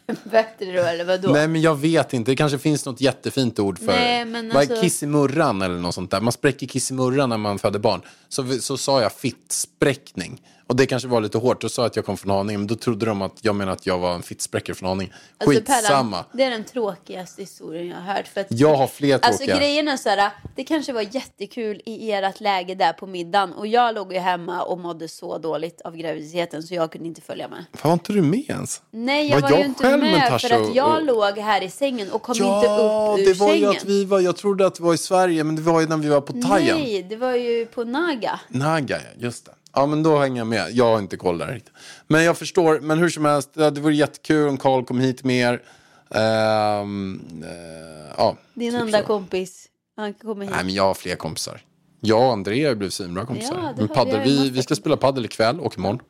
[0.24, 1.32] Bättre då eller vadå?
[1.32, 4.56] Nej men jag vet inte, det kanske finns något jättefint ord för Nej, men Vad
[4.56, 6.20] är alltså- kissimurran eller något sånt där?
[6.20, 8.02] Man spräcker kissimurran när man föder barn.
[8.28, 10.42] Så, så sa jag fittspräckning.
[10.68, 12.74] Och det kanske var lite hårt, då sa att jag kom från Haninge, men då
[12.74, 15.12] trodde de att jag menade att jag var en fittspräckare från Haninge.
[15.38, 16.24] Alltså, Skitsamma.
[16.32, 18.28] Det är den tråkigaste historien jag har hört.
[18.28, 19.56] För att, Jag har fler Alltså tråkiga.
[19.56, 23.66] grejen är så här, det kanske var jättekul i ert läge där på middagen och
[23.66, 27.48] jag låg ju hemma och mådde så dåligt av graviditeten så jag kunde inte följa
[27.48, 27.64] med.
[27.74, 28.82] Fan, var inte du med ens?
[28.90, 31.70] Nej, jag Var var, jag ju inte med för att jag och- låg här i
[31.70, 33.60] sängen och kom Ja, inte upp ur det var sängen.
[33.72, 35.86] ju att vi var, jag trodde att det var i Sverige, men det var ju
[35.86, 36.80] när vi var på Thailand.
[36.80, 38.40] Nej, det var ju på Naga.
[38.48, 39.52] Naga, ja, just det.
[39.78, 40.70] Ja, men då hänger jag med.
[40.72, 41.72] Jag har inte koll där riktigt.
[42.06, 45.62] Men jag förstår, men hur som helst, det vore jättekul om Karl kom hit mer.
[46.10, 49.04] Ehm, eh, ja, Din typ enda så.
[49.06, 49.66] kompis.
[49.96, 50.54] Han kommer hit.
[50.54, 51.60] Nej, men jag har fler kompisar.
[52.00, 53.54] Jag och Andrea har blivit svinbra kompisar.
[53.62, 55.78] Ja, det men har- paddel, vi ju vi, massa vi ska spela paddel ikväll och
[55.78, 56.00] imorgon.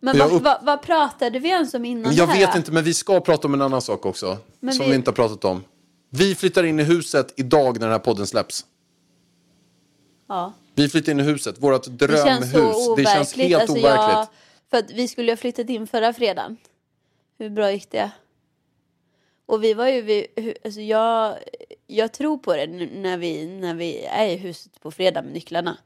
[0.00, 2.46] Men jag vad, upp- vad, vad pratade vi ens om innan Jag det här?
[2.46, 4.38] vet inte, men vi ska prata om en annan sak också.
[4.60, 4.96] Men som vi- vi...
[4.96, 5.64] inte har pratat om.
[6.10, 8.64] Vi flyttar in i huset idag när den här podden släpps.
[10.28, 10.52] Ja.
[10.76, 12.24] Vi flyttar in i huset, vårt Det drömhus.
[12.24, 13.06] känns så overkligt.
[13.06, 14.28] det känns helt alltså, overkligt.
[14.70, 16.56] Jag, för vi skulle ha flyttat in förra fredagen.
[17.38, 18.10] Hur bra gick det?
[19.46, 20.26] Och vi var ju, vi,
[20.64, 21.36] alltså jag,
[21.86, 25.78] jag tror på det när vi, när vi är i huset på fredag med nycklarna.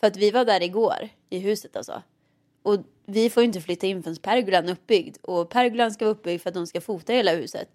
[0.00, 2.02] För att vi var där igår i huset alltså.
[2.62, 5.16] Och vi får ju inte flytta in förrän pergolan är uppbyggd.
[5.22, 7.68] Och pergolan ska vara uppbyggd för att de ska fota hela huset.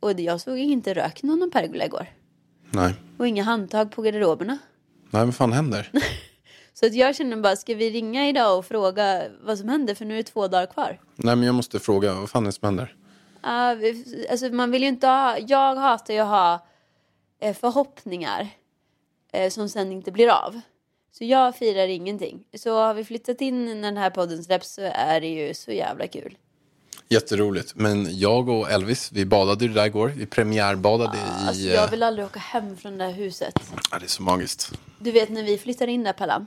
[0.00, 2.06] Och jag såg inte röken av någon pergola igår.
[2.70, 2.94] Nej.
[3.18, 4.58] Och inga handtag på garderoberna.
[5.12, 5.90] Nej, vad fan händer?
[6.74, 9.94] Så att jag känner bara, ska vi ringa idag och fråga vad som händer?
[9.94, 11.00] För nu är det två dagar kvar.
[11.16, 12.96] Nej, men jag måste fråga, vad fan är det som händer?
[13.76, 16.66] Vi- alltså man vill ju inte ha, jag hatar ju att ha
[17.40, 18.48] eh, förhoppningar
[19.32, 20.60] eh, som sen inte blir av.
[21.12, 22.44] Så jag firar ingenting.
[22.54, 25.72] Så har vi flyttat in när den här podden släpps så är det ju så
[25.72, 26.36] jävla kul.
[27.12, 27.74] Jätteroligt.
[27.74, 30.08] Men jag och Elvis, vi badade ju där igår.
[30.08, 31.46] Vi premiärbadade i...
[31.46, 33.54] Alltså eh, jag vill aldrig åka hem från det här huset.
[33.90, 34.72] ja, det är så magiskt.
[34.98, 36.46] Du vet när vi flyttar in där Pallan.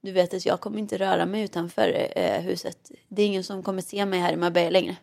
[0.00, 2.90] Du vet att jag kommer inte röra mig utanför eh, huset.
[3.08, 4.96] Det är ingen som kommer se mig här i Marbella längre.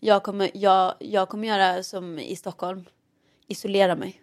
[0.00, 2.84] Jag kommer, jag, jag kommer göra som i Stockholm.
[3.46, 4.22] Isolera mig.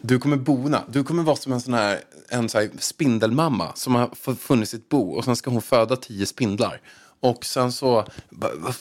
[0.00, 0.84] Du kommer bona.
[0.88, 4.88] Du kommer vara som en sån här, en sån här spindelmamma som har funnit sitt
[4.88, 6.80] bo och sen ska hon föda tio spindlar.
[7.22, 8.04] Och sen så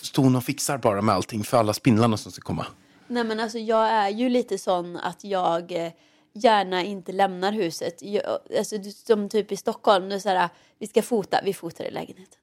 [0.02, 2.66] står hon och fixar bara med allting för alla spindlarna som ska komma.
[3.08, 5.92] Nej men alltså jag är ju lite sån att jag eh,
[6.34, 8.02] gärna inte lämnar huset.
[8.02, 8.24] Jag,
[8.58, 8.76] alltså
[9.06, 12.40] som typ i Stockholm, det är så här, vi ska fota, vi fotar i lägenheten.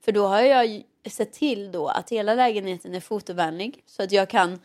[0.00, 4.12] För då har jag ju sett till då att hela lägenheten är fotovänlig så att
[4.12, 4.60] jag kan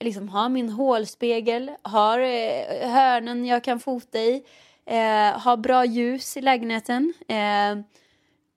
[0.00, 4.44] liksom ha min hålspegel, har eh, hörnen jag kan fota i,
[4.86, 7.14] eh, ha bra ljus i lägenheten.
[7.28, 7.78] Eh,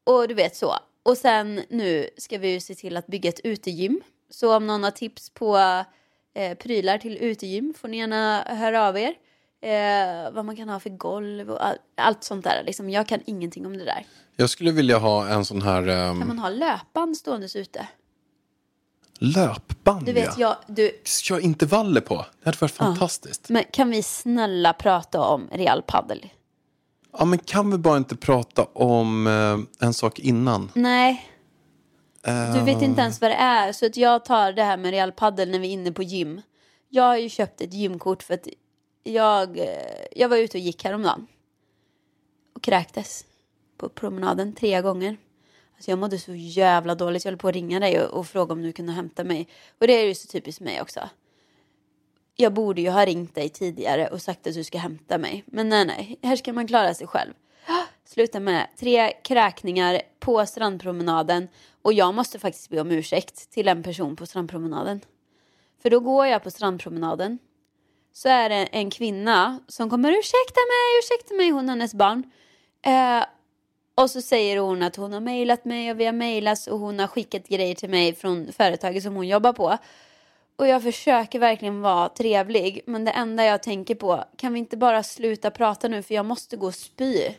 [0.03, 0.75] och du vet så
[1.05, 4.01] och sen nu ska vi ju se till att bygga ett utegym.
[4.29, 5.57] Så om någon har tips på
[6.33, 9.13] eh, prylar till utegym får ni gärna höra av er.
[9.61, 12.63] Eh, vad man kan ha för golv och all, allt sånt där.
[12.65, 14.05] Liksom, jag kan ingenting om det där.
[14.35, 17.87] Jag skulle vilja ha en sån här ehm, Kan man ha löpband ståendes ute?
[19.19, 20.05] löpband.
[20.05, 20.57] Du vet, ja.
[20.67, 22.15] jag, du, Kör intervaller på.
[22.15, 23.49] Det hade varit fantastiskt.
[23.49, 26.29] men kan vi snälla prata om Real Padel?
[27.17, 30.71] Ja, men kan vi bara inte prata om eh, en sak innan?
[30.75, 31.31] Nej.
[32.53, 33.71] Du vet inte ens vad det är.
[33.71, 36.41] Så att jag tar det här med Real Padel när vi är inne på gym.
[36.89, 38.47] Jag har ju köpt ett gymkort för att
[39.03, 39.65] jag, eh,
[40.11, 41.27] jag var ute och gick häromdagen.
[42.55, 43.25] Och kräktes.
[43.77, 45.17] På promenaden tre gånger.
[45.75, 47.25] Alltså jag mådde så jävla dåligt.
[47.25, 49.47] Jag höll på att ringa dig och, och fråga om du kunde hämta mig.
[49.79, 50.99] Och det är ju så typiskt mig också.
[52.37, 55.43] Jag borde ju ha ringt dig tidigare och sagt att du ska hämta mig.
[55.47, 56.19] Men nej, nej.
[56.23, 57.33] Här ska man klara sig själv.
[58.05, 61.47] Sluta med tre kräkningar på strandpromenaden.
[61.81, 65.01] Och jag måste faktiskt be om ursäkt till en person på strandpromenaden.
[65.81, 67.39] För då går jag på strandpromenaden.
[68.13, 72.31] Så är det en kvinna som kommer ursäkta mig, ursäkta mig, hon och hennes barn.
[72.81, 73.25] Eh,
[73.95, 76.99] och så säger hon att hon har mejlat mig och vi har mejlats och hon
[76.99, 79.77] har skickat grejer till mig från företaget som hon jobbar på.
[80.55, 82.81] Och jag försöker verkligen vara trevlig.
[82.85, 86.25] Men det enda jag tänker på, kan vi inte bara sluta prata nu för jag
[86.25, 87.29] måste gå och spy.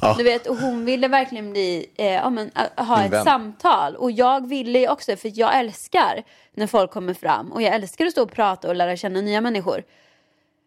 [0.00, 0.14] Ja.
[0.18, 3.96] Du vet, och hon ville verkligen bli, eh, ja, men, ha ett samtal.
[3.96, 6.22] Och jag ville ju också, för jag älskar
[6.54, 7.52] när folk kommer fram.
[7.52, 9.82] Och jag älskar att stå och prata och lära känna nya människor.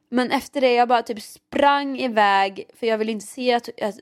[0.09, 3.95] Men efter det jag bara typ sprang iväg för jag ville inte se att, att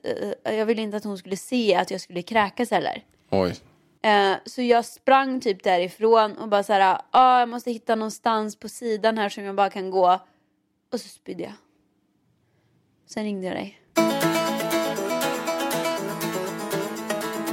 [0.44, 3.02] eh, jag ville inte att hon skulle se att jag skulle kräkas heller.
[3.30, 3.54] Oj.
[4.02, 8.56] Eh, så jag sprang typ därifrån och bara så här, ah, jag måste hitta någonstans
[8.56, 10.20] på sidan här som jag bara kan gå.
[10.92, 11.52] Och så spydde jag.
[13.06, 13.76] Sen ringde jag dig.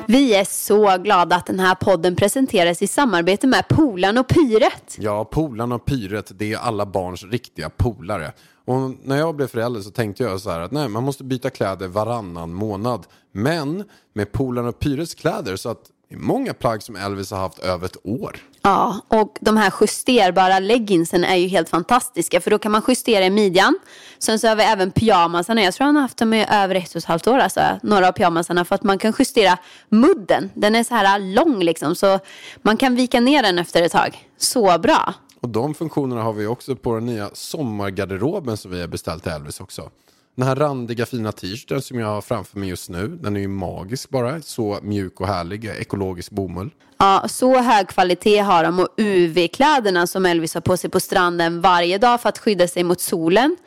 [0.10, 4.98] Vi är så glada att den här podden presenteras i samarbete med Polan och Pyret.
[5.00, 8.32] Ja, polarna och pyret, det är alla barns riktiga polare.
[8.66, 11.50] Och när jag blev förälder så tänkte jag så här att nej, man måste byta
[11.50, 13.08] kläder varannan månad.
[13.32, 13.84] Men
[14.14, 17.60] med polarna och pyrets kläder så att det är många plagg som Elvis har haft
[17.60, 18.38] över ett år.
[18.62, 23.26] Ja, och de här justerbara legginsen är ju helt fantastiska för då kan man justera
[23.26, 23.80] i midjan.
[24.20, 25.62] Sen så har vi även pyjamasarna.
[25.62, 28.08] Jag tror han har haft dem i över ett och ett halvt år, alltså, några
[28.08, 28.66] av pyjamasarna.
[28.66, 29.58] För att man kan justera
[29.90, 30.50] mudden.
[30.54, 32.20] Den är så här lång liksom, så
[32.62, 34.28] man kan vika ner den efter ett tag.
[34.38, 35.14] Så bra.
[35.40, 39.32] Och de funktionerna har vi också på den nya sommargarderoben som vi har beställt till
[39.32, 39.90] Elvis också.
[40.38, 43.48] Den här randiga fina t-shirten som jag har framför mig just nu, den är ju
[43.48, 44.42] magisk bara.
[44.42, 46.70] Så mjuk och härlig, ekologisk bomull.
[46.98, 51.62] Ja, så hög kvalitet har de och UV-kläderna som Elvis har på sig på stranden
[51.62, 53.58] varje dag för att skydda sig mot solen.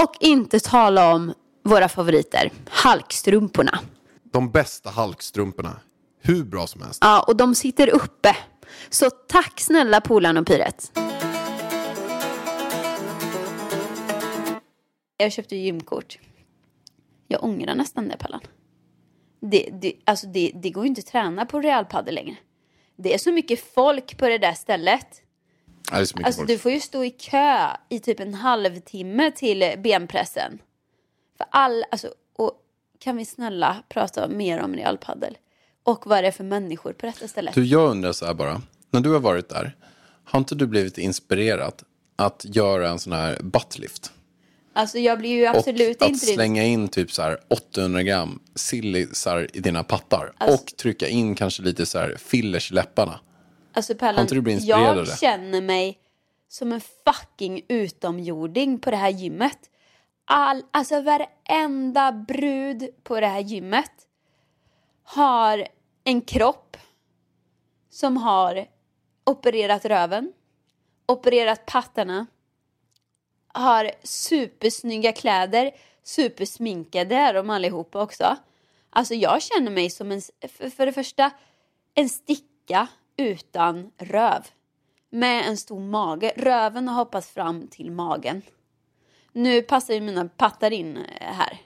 [0.00, 1.32] Och inte tala om
[1.64, 3.78] våra favoriter, halkstrumporna.
[4.32, 5.76] De bästa halkstrumporna.
[6.22, 6.98] Hur bra som helst.
[7.02, 8.36] Ja, och de sitter uppe.
[8.90, 10.92] Så tack snälla Polan och Pyret.
[15.20, 16.18] Jag köpte gymkort.
[17.28, 18.40] Jag ångrar nästan det Pallan.
[19.40, 22.36] Det, det, alltså det, det går ju inte att träna på Real Padel längre.
[22.96, 25.22] Det är så mycket folk på det där stället.
[25.90, 26.48] Ja, det är så mycket Alltså folk.
[26.48, 30.58] du får ju stå i kö i typ en halvtimme till benpressen.
[31.36, 32.52] För all, alltså, och
[32.98, 35.38] kan vi snälla prata mer om Real Padel?
[35.82, 37.54] Och vad är det för människor på detta stället?
[37.54, 38.62] Du, jag undrar så här bara.
[38.90, 39.76] När du har varit där,
[40.24, 41.82] har inte du blivit inspirerad
[42.16, 44.12] att göra en sån här buttlift?
[44.72, 46.26] Alltså jag blir ju absolut och inte...
[46.26, 50.32] att slänga in typ så här 800 gram sillisar i dina pattar.
[50.38, 53.20] Alltså- och trycka in kanske lite så här fillers i läpparna.
[53.72, 54.28] Alltså av
[54.62, 55.98] jag känner mig
[56.48, 59.58] som en fucking utomjording på det här gymmet.
[60.24, 63.92] All, alltså varenda brud på det här gymmet
[65.02, 65.68] har
[66.04, 66.76] en kropp
[67.90, 68.66] som har
[69.24, 70.32] opererat röven,
[71.06, 72.26] opererat pattarna,
[73.52, 75.70] har supersnygga kläder,
[76.02, 78.36] supersminkade är de allihopa också.
[78.90, 80.20] Alltså jag känner mig som en,
[80.76, 81.30] för, det första,
[81.94, 82.86] en sticka
[83.16, 84.46] utan röv.
[85.10, 86.32] Med en stor mage.
[86.36, 88.42] Röven har hoppat fram till magen.
[89.32, 91.60] Nu passar ju mina pattar in eh, här.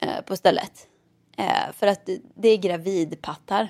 [0.00, 0.88] Eh, på stället.
[1.36, 3.68] Eh, för att det, är gravidpattar.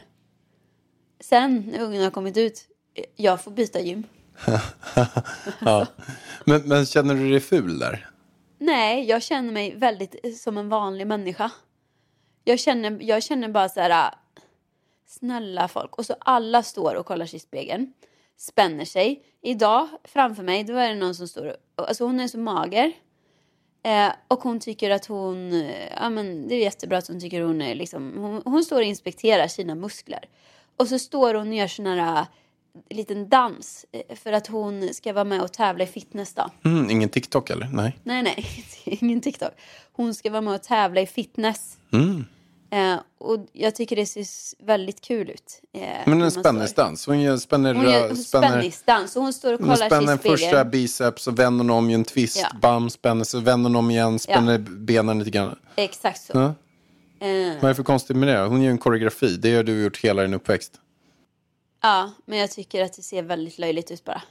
[1.20, 2.68] Sen när ungen har kommit ut,
[3.16, 4.04] jag får byta gym.
[5.60, 5.86] Ja.
[6.44, 8.10] Men, men känner du dig ful där?
[8.58, 11.50] Nej, jag känner mig väldigt eh, som en vanlig människa.
[12.44, 14.14] Jag känner, jag känner bara så här, äh,
[15.06, 15.98] snälla folk.
[15.98, 17.92] Och så alla står och kollar sig i spegeln,
[18.36, 19.24] spänner sig.
[19.42, 22.92] Idag framför mig, då är det någon som står, alltså hon är så mager.
[23.82, 27.42] Eh, och hon tycker att hon, eh, ja men det är jättebra att hon tycker
[27.42, 30.28] hon är liksom, hon, hon står och inspekterar sina muskler.
[30.76, 32.26] Och så står hon och gör såna här äh,
[32.90, 36.50] liten dans eh, för att hon ska vara med och tävla i fitness då.
[36.64, 37.68] Mm, ingen TikTok eller?
[37.72, 37.98] Nej.
[38.04, 38.46] Nej, nej,
[38.84, 39.52] ingen TikTok.
[39.92, 41.76] Hon ska vara med och tävla i fitness.
[41.92, 42.24] Mm.
[42.70, 45.60] Eh, och jag tycker det ser väldigt kul ut.
[45.74, 47.06] Eh, Men en spänningsdans.
[47.06, 50.18] Hon gör- spänner, Hon gör rö- spänner, spänningsdans och hon står och kollar sig i
[50.18, 52.38] första biceps och vänder om i en twist.
[52.40, 52.58] Ja.
[52.60, 55.58] Bam, spänner så vänder hon om igen, spänner benen lite grann.
[55.76, 56.32] Exakt så.
[56.34, 56.44] Ja.
[57.26, 58.38] Eh, Vad är det för konstigt med det?
[58.40, 59.36] Hon gör en koreografi.
[59.36, 60.72] Det har du gjort hela din uppväxt.
[61.82, 64.22] Ja, men jag tycker att det ser väldigt löjligt ut bara.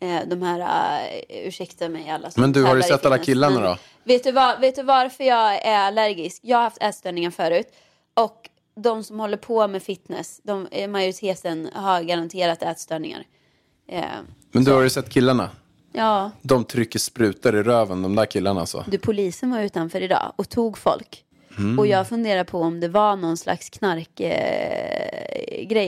[0.00, 3.60] Eh, de här, uh, ursäkta mig alla som Men du, har du sett alla killarna
[3.60, 3.78] då?
[4.04, 6.40] Vet du, vad, vet du varför jag är allergisk?
[6.42, 7.66] Jag har haft ätstörningar förut.
[8.14, 13.24] Och de som håller på med fitness, de, eh, majoriteten har garanterat ätstörningar.
[13.88, 14.04] Eh,
[14.52, 15.50] Men du har ju sett killarna.
[15.92, 18.84] ja, De trycker sprutar i röven, de där killarna alltså.
[18.88, 21.24] du, polisen var utanför idag och tog folk.
[21.58, 21.78] Mm.
[21.78, 24.30] Och jag funderar på om det var någon slags knarkgrej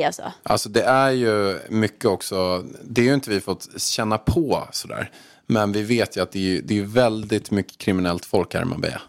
[0.01, 0.33] eh, alltså.
[0.43, 5.11] Alltså det är ju mycket också, det är ju inte vi fått känna på sådär.
[5.47, 8.65] Men vi vet ju att det är, det är väldigt mycket kriminellt folk här i
[8.65, 9.01] Marbella.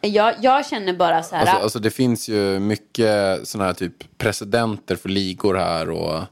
[0.00, 1.42] Jag, jag känner bara så här.
[1.42, 6.22] Alltså, alltså det finns ju mycket sådana här typ presidenter för ligor här och,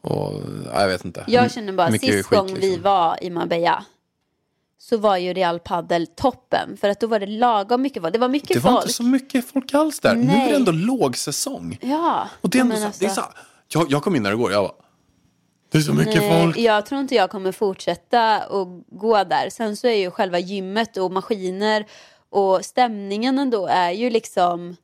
[0.00, 0.42] och
[0.72, 1.24] ja, jag vet inte.
[1.26, 2.82] Jag känner bara, sist skit, gång vi liksom.
[2.82, 3.84] var i Marbella
[4.82, 6.76] så var ju Real Padel toppen.
[6.76, 8.12] För att då var det lagom mycket folk.
[8.12, 8.84] Det var mycket Det var folk.
[8.84, 10.14] inte så mycket folk alls där.
[10.14, 10.50] Nu är Nej.
[10.50, 11.78] det ändå lågsäsong.
[11.80, 12.28] Ja.
[12.40, 13.22] Och det är ändå så, alltså, det är så
[13.68, 14.74] jag, jag kom in där igår, jag bara,
[15.72, 16.58] det är så mycket nej, folk.
[16.58, 19.50] Jag tror inte jag kommer fortsätta att gå där.
[19.50, 21.86] Sen så är ju själva gymmet och maskiner
[22.30, 24.76] och stämningen ändå är ju liksom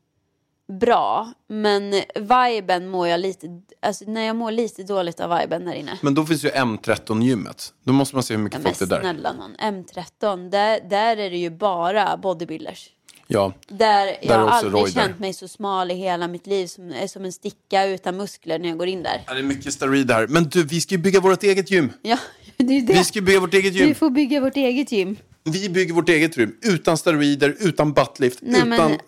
[0.81, 1.33] bra.
[1.49, 3.47] Men viben mår jag lite,
[3.83, 5.99] alltså när jag mår lite dåligt av viben där inne.
[6.03, 7.73] Men då finns ju M13-gymmet.
[7.85, 9.01] Då måste man se hur mycket Ja, folk det är där.
[9.01, 12.91] snälla någon, M13, där, där är det ju bara bodybuilders.
[13.29, 14.91] Ja, Där jag är har aldrig Roy där.
[15.03, 18.59] känt mig så smal i hela mitt liv som, är som en sticka utan muskler
[18.59, 19.23] när jag går in där.
[19.27, 20.27] Ja, det är mycket steroider här.
[20.27, 21.93] Men du, vi ska ju bygga vårt eget gym.
[22.03, 22.19] Ja,
[22.57, 22.93] det är det.
[22.93, 23.95] Vi ska bygga vårt eget Vi gym.
[23.95, 25.17] får bygga vårt eget gym.
[25.45, 26.57] Vi bygger vårt eget gym.
[26.63, 28.99] Utan steroider, utan buttlift, Nej, utan men-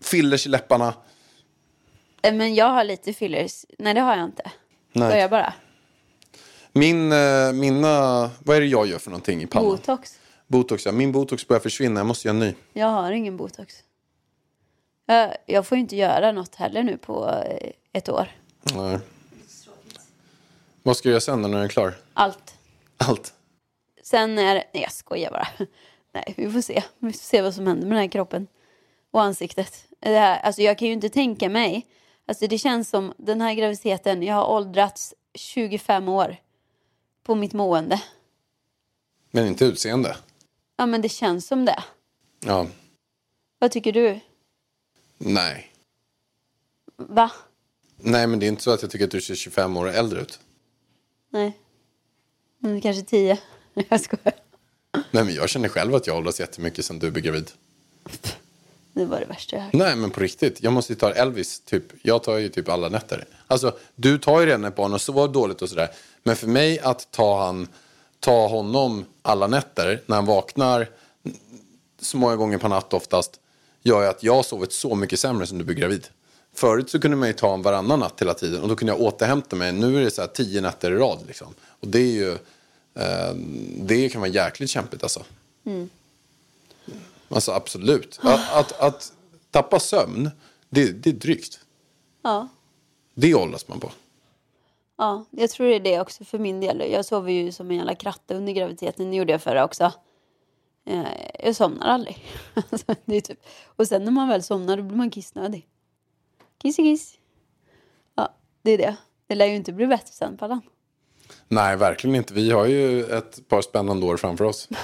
[0.00, 0.94] fillers i läpparna.
[2.22, 3.64] Eh, Men jag har lite fillers.
[3.78, 4.50] Nej, det har jag inte.
[4.92, 5.20] Nej.
[5.20, 5.52] Jag bara.
[6.72, 7.90] Min, eh, mina,
[8.44, 9.70] vad är det jag gör för någonting i pannan?
[9.70, 10.18] Botox.
[10.46, 10.92] Botox, ja.
[10.92, 12.54] Min botox börjar försvinna, jag måste göra en ny.
[12.72, 13.74] Jag har ingen botox.
[15.06, 18.28] Jag, jag får ju inte göra något heller nu på eh, ett år.
[18.74, 18.98] Nej.
[20.82, 21.94] Vad ska jag göra sen när den är klar?
[22.14, 22.54] Allt.
[22.96, 23.32] Allt.
[24.02, 25.48] Sen är Nej, jag skojar bara.
[26.12, 26.82] Nej, vi får se.
[26.98, 28.46] Vi får se vad som händer med den här kroppen.
[29.10, 29.84] Och ansiktet.
[30.00, 31.86] Det här, alltså jag kan ju inte tänka mig.
[32.26, 34.22] Alltså det känns som den här graviditeten.
[34.22, 36.36] Jag har åldrats 25 år.
[37.22, 38.02] På mitt mående.
[39.30, 40.16] Men inte utseende.
[40.76, 41.84] Ja men det känns som det.
[42.40, 42.66] Ja.
[43.58, 44.20] Vad tycker du?
[45.18, 45.72] Nej.
[46.96, 47.30] Va?
[47.96, 50.20] Nej, men det är inte så att jag tycker att du ser 25 år äldre
[50.20, 50.40] ut.
[51.30, 51.58] Nej.
[52.58, 53.38] Men kanske 10.
[53.88, 54.34] Jag skojar.
[55.10, 57.50] Nej, men jag känner själv att jag åldras jättemycket sen du blev gravid.
[58.98, 59.72] Det var det värsta jag hört.
[59.72, 60.62] Nej, men på riktigt.
[60.62, 61.84] Jag måste ju ta Elvis, typ.
[62.02, 63.24] Jag tar ju typ alla nätter.
[63.46, 65.88] Alltså, du tar ju redan ett barn och så var dåligt och sådär.
[66.22, 67.68] Men för mig att ta, han,
[68.20, 70.88] ta honom alla nätter när han vaknar
[72.00, 73.40] så många gånger per natt oftast
[73.82, 76.06] gör ju att jag har sovit så mycket sämre sen du blev gravid.
[76.54, 79.00] Förut så kunde man ju ta en varannan natt hela tiden och då kunde jag
[79.00, 79.72] återhämta mig.
[79.72, 81.54] Nu är det så här tio nätter i rad liksom.
[81.80, 82.32] Och det är ju,
[82.94, 83.34] eh,
[83.76, 85.22] det kan vara jäkligt kämpigt alltså.
[87.28, 88.20] Alltså absolut.
[88.22, 89.12] Att, att, att
[89.50, 90.30] tappa sömn,
[90.68, 91.60] det, det är drygt.
[92.22, 92.48] Ja.
[93.14, 93.90] Det åldras man på.
[94.96, 96.84] Ja, jag tror det är det också för min del.
[96.92, 99.10] Jag sover ju som en jävla kratta under graviditeten.
[99.10, 99.92] Det gjorde jag förra också.
[100.86, 101.04] Eh,
[101.44, 102.24] Jag somnar aldrig.
[102.70, 103.38] Alltså, det är typ.
[103.76, 105.68] Och sen när man väl somnar då blir man kissnödig.
[106.62, 107.18] Kissi kiss.
[108.14, 108.96] Ja, det är det.
[109.26, 110.60] Det lär ju inte bli bättre sen, Pallan.
[111.48, 112.34] Nej, verkligen inte.
[112.34, 114.68] Vi har ju ett par spännande år framför oss.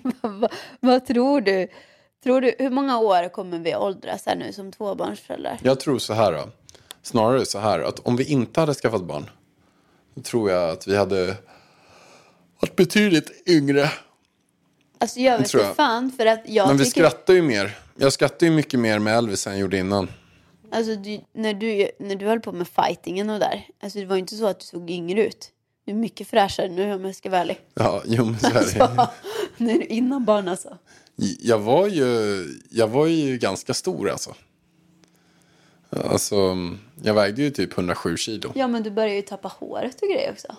[0.20, 0.48] Va,
[0.80, 1.68] vad tror du?
[2.22, 2.54] Tror du?
[2.58, 5.58] Hur många år kommer vi åldras här nu som tvåbarnsföräldrar?
[5.62, 6.48] Jag tror så här då.
[7.02, 9.30] Snarare så här att om vi inte hade skaffat barn.
[10.14, 11.36] Då tror jag att vi hade
[12.60, 13.90] varit betydligt yngre.
[14.98, 17.00] Alltså jag vet inte fan för att jag Men vi tycker...
[17.00, 17.78] skrattar ju mer.
[17.96, 20.08] Jag skrattar ju mycket mer med Elvis än jag gjorde innan.
[20.70, 23.66] Alltså du, när, du, när du höll på med fightingen och där.
[23.82, 25.50] Alltså det var ju inte så att du såg yngre ut.
[25.84, 27.60] Du är mycket fräschare nu om jag ska vara ärlig.
[27.74, 28.62] Ja, jo men så är det.
[28.68, 29.06] Så,
[29.56, 30.78] när du innan barn alltså.
[31.40, 34.34] Jag var ju, jag var ju ganska stor alltså.
[35.90, 36.56] Alltså,
[37.02, 38.52] jag vägde ju typ 107 kilo.
[38.54, 40.56] Ja men du börjar ju tappa håret och grejer också.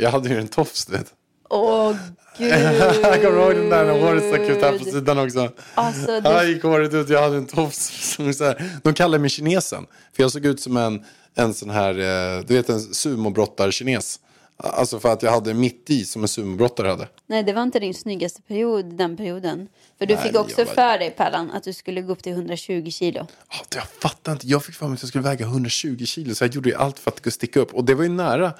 [0.00, 1.14] Jag hade ju en tofs, du vet.
[1.50, 1.96] Åh
[2.38, 2.48] gud.
[3.02, 5.50] Jag kommer ihåg den där när håret stack ut här på sidan också.
[5.74, 8.12] Alltså, det- Här gick håret ut, jag hade en tofs.
[8.16, 8.70] som så här.
[8.82, 9.86] De kallade mig kinesen.
[10.12, 11.04] För jag såg ut som en,
[11.36, 11.90] en sån här,
[12.38, 14.20] eh, du vet en sumobrottar-kines.
[14.58, 17.08] Alltså för att jag hade mitt i som en sumobrottare hade.
[17.26, 19.68] Nej, det var inte din snyggaste period den perioden.
[19.98, 22.32] För du Nej, fick också var- för dig, Pallan, att du skulle gå upp till
[22.32, 23.26] 120 kilo.
[23.74, 24.46] Jag fattar inte.
[24.46, 26.34] Jag fick för mig att jag skulle väga 120 kilo.
[26.34, 27.74] Så jag gjorde ju allt för att sticka upp.
[27.74, 28.52] Och det var ju nära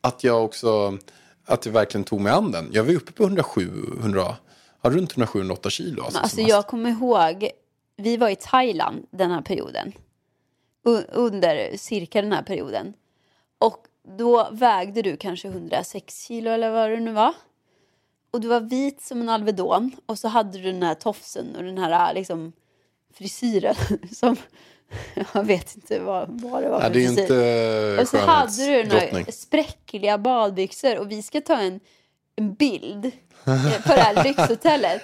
[0.00, 0.98] att jag också,
[1.46, 2.68] att jag verkligen tog mig an den.
[2.72, 4.36] Jag var uppe på 107, 100,
[4.82, 6.02] ja, runt 107-108 kilo.
[6.04, 7.50] Alltså, Alltså jag kommer ihåg,
[7.96, 9.92] vi var i Thailand den här perioden.
[11.12, 12.94] Under cirka den här perioden.
[13.58, 13.86] Och
[14.18, 17.34] då vägde du kanske 106 kilo eller vad det nu var.
[18.30, 19.90] Och du var vit som en Alvedon.
[20.06, 22.52] Och så hade du den här tofsen och den här liksom
[23.14, 23.74] frisyren
[24.12, 24.36] som...
[25.34, 27.22] Jag vet inte vad, vad det var för Nej, det är frisyr.
[27.22, 31.80] inte Och så hade du den här spräckliga badbyxor och vi ska ta en,
[32.36, 35.02] en bild eh, på det här lyxhotellet.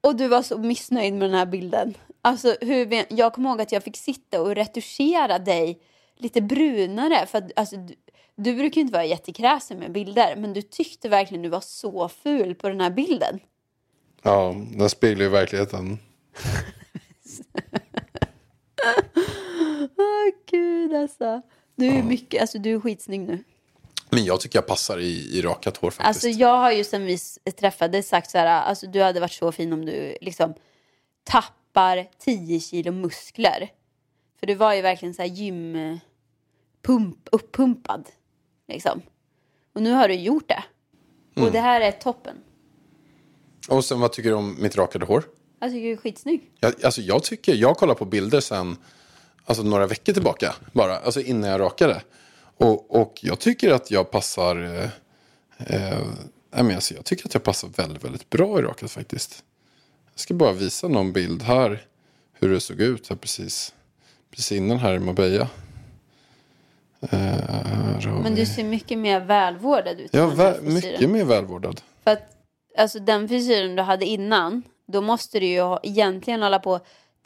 [0.00, 1.94] Och du var så missnöjd med den här bilden.
[2.22, 5.80] Alltså, hur, vi- jag kommer ihåg att jag fick sitta och retuschera dig
[6.16, 7.26] lite brunare.
[7.26, 7.94] För att, alltså, du,
[8.36, 12.54] du brukar inte vara jättekräsen med bilder, men du tyckte verkligen du var så ful
[12.54, 13.40] på den här bilden.
[14.22, 15.98] Ja, den speglar ju verkligheten.
[19.98, 21.42] Åh gud alltså.
[21.76, 23.44] Du är mycket, alltså du är skitsnygg nu.
[24.10, 26.06] Men jag tycker jag passar i, i rakat hår faktiskt.
[26.06, 27.18] Alltså jag har ju sen vi
[27.58, 30.54] träffades sagt så här, alltså du hade varit så fin om du liksom
[31.24, 33.70] tappar 10 kilo muskler.
[34.40, 35.98] För du var ju verkligen så här gym, eh,
[36.82, 38.08] pump, uppumpad.
[38.68, 39.02] Liksom.
[39.72, 40.64] Och nu har du gjort det.
[41.36, 41.46] Mm.
[41.46, 42.36] Och det här är toppen.
[43.68, 45.24] Och sen vad tycker du om mitt rakade hår?
[45.60, 46.50] Jag tycker du är skitsnygg.
[46.60, 48.76] Jag, alltså jag tycker, jag kollar på bilder sen,
[49.44, 52.02] alltså några veckor tillbaka bara, alltså innan jag rakade.
[52.60, 54.84] Och, och jag tycker att jag passar, eh,
[55.58, 55.98] eh,
[56.50, 59.44] nej men alltså jag tycker att jag passar väldigt, väldigt bra i rakat faktiskt.
[60.12, 61.86] Jag ska bara visa någon bild här,
[62.32, 63.74] hur det såg ut här precis,
[64.30, 65.48] precis innan här i Marbella.
[67.00, 70.14] Eh, Men du ser mycket mer välvårdad ut.
[70.14, 71.80] Ja, vä- mycket mer välvårdad.
[72.04, 72.36] För att
[72.78, 76.80] alltså, den frisyren du hade innan, då måste du ju egentligen hålla på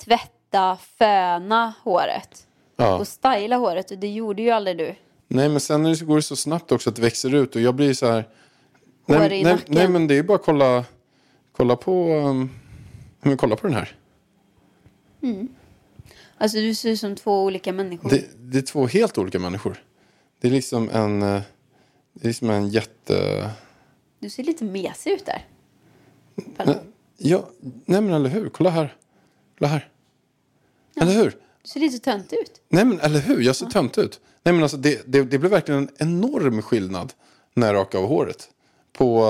[0.05, 2.47] tvätta, föna håret.
[2.77, 2.99] Ja.
[2.99, 4.95] Och styla håret och det gjorde ju aldrig du.
[5.29, 7.75] Nej, men sen så- går det så snabbt också att det växer ut och jag
[7.75, 8.29] blir så här...
[9.07, 9.75] Hår Nej, i nej, nacken.
[9.75, 10.85] nej, men det är bara att kolla,
[11.53, 12.13] kolla på...
[12.15, 12.51] Um,
[13.21, 13.97] men kolla på den här.
[16.39, 18.11] Alltså du ser ut som två olika människor.
[18.11, 19.85] Det, det är två helt olika människor.
[20.41, 21.23] Det är liksom en...
[21.23, 21.43] eh,
[22.13, 23.51] Det är liksom en jätte...
[24.19, 25.47] Du ser lite mesig ut där.
[27.17, 28.49] Ja, nej men eller hur?
[28.49, 28.97] Kolla här.
[29.59, 29.89] Kolla här.
[30.97, 31.37] Eller hur?
[31.65, 32.61] Du ser lite töntig ut.
[32.69, 33.41] Nej men eller hur?
[33.41, 34.21] Jag ser tönt ut.
[34.43, 37.13] Nej men alltså det, det, det blev verkligen en enorm skillnad
[37.55, 38.49] när jag rakade av håret.
[38.93, 39.25] På...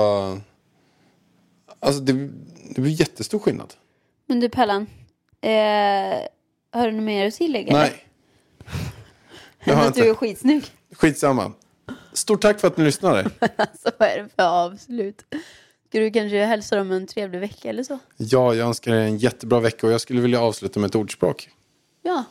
[1.79, 2.13] Alltså det,
[2.75, 3.73] det blev jättestor skillnad.
[4.25, 4.87] Men du Pellan,
[5.41, 5.49] eh,
[6.71, 7.73] har du något mer att tillägga?
[7.73, 8.05] Nej.
[9.59, 10.17] Än har jag att du är inte.
[10.17, 10.65] skitsnygg.
[10.91, 11.51] Skitsamma.
[12.13, 13.29] Stort tack för att ni lyssnade.
[13.55, 15.25] Alltså vad är det för avslut?
[15.89, 17.99] Ska du kanske hälsa dem en trevlig vecka eller så?
[18.17, 21.49] Ja, jag önskar er en jättebra vecka och jag skulle vilja avsluta med ett ordspråk.
[22.05, 22.23] Ja.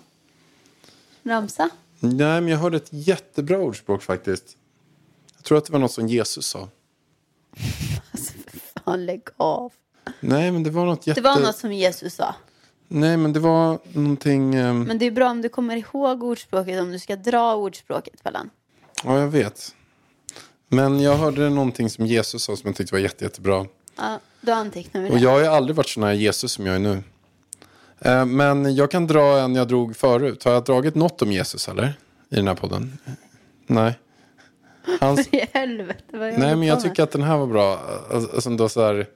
[1.22, 1.70] Ramsa.
[2.00, 4.56] Nej, men jag hörde ett jättebra ordspråk faktiskt.
[5.36, 6.68] Jag tror att det var något som Jesus sa.
[8.84, 9.72] Fan lägg av.
[10.20, 11.20] Nej, men det var något jätte...
[11.20, 12.34] Det var något som Jesus sa.
[12.88, 14.54] Nej, men det var någonting...
[14.54, 18.22] ehm, Men det är bra om du kommer ihåg ordspråket om du ska dra ordspråket
[18.22, 18.50] Pellan.
[19.04, 19.74] Ja, jag vet.
[20.68, 23.66] Men jag hörde någonting som Jesus sa som jag tyckte var jätte, jättebra.
[23.96, 25.14] Ja, då antecknar vi det.
[25.14, 27.02] Och jag har ju aldrig varit så nära Jesus som jag är nu.
[28.04, 30.44] Eh, Men jag kan dra en jag drog förut.
[30.44, 31.98] Har jag dragit något om Jesus eller?
[32.28, 32.98] I den här podden?
[33.66, 33.98] Nej.
[35.00, 37.80] Hans, I helvete vad jag nej men jag tycker att den här var bra.
[38.10, 39.06] Alltså alltså, då så här.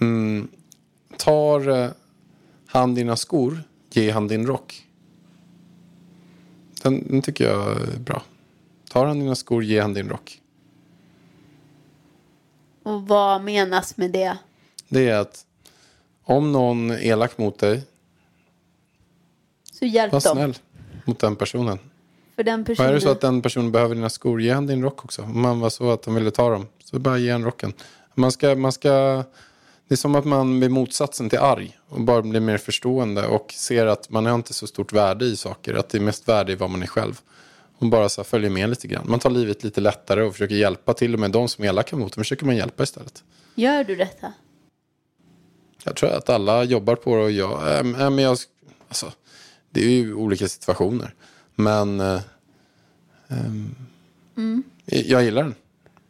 [0.00, 0.48] Mm,
[1.16, 1.90] tar eh,
[2.66, 4.86] han dina skor, ge han din rock.
[6.82, 8.22] Den, den tycker jag är bra.
[8.90, 10.40] Tar han dina skor, ge han din rock.
[12.82, 14.38] Och vad menas med det?
[14.88, 15.46] Det är att
[16.24, 17.82] om någon är elak mot dig,
[19.78, 20.36] Så hjälp var dem.
[20.36, 20.54] snäll
[21.04, 21.78] mot den personen.
[22.36, 22.90] För den Och personen.
[22.90, 25.22] är det så att den personen behöver dina skor, ge han din rock också.
[25.22, 27.72] Om man var så att han ville ta dem, så bara ge han rocken.
[28.14, 28.88] Man ska, man ska,
[29.88, 33.52] det är som att man blir motsatsen till arg och bara blir mer förstående och
[33.52, 35.74] ser att man har inte så stort värde i saker.
[35.74, 37.20] Att det är mest värde i vad man är själv.
[37.78, 39.04] Och bara så följer med lite grann.
[39.08, 41.96] Man tar livet lite lättare och försöker hjälpa till och med de som är elaka
[41.96, 43.24] mot en försöker man hjälpa istället.
[43.54, 44.32] Gör du detta?
[45.84, 48.38] Jag tror att alla jobbar på det och jag, ähm, äh, men jag
[48.88, 49.12] alltså,
[49.76, 51.14] det är ju olika situationer.
[51.54, 52.20] Men äh,
[53.28, 53.74] ähm,
[54.84, 55.54] jag gillar den.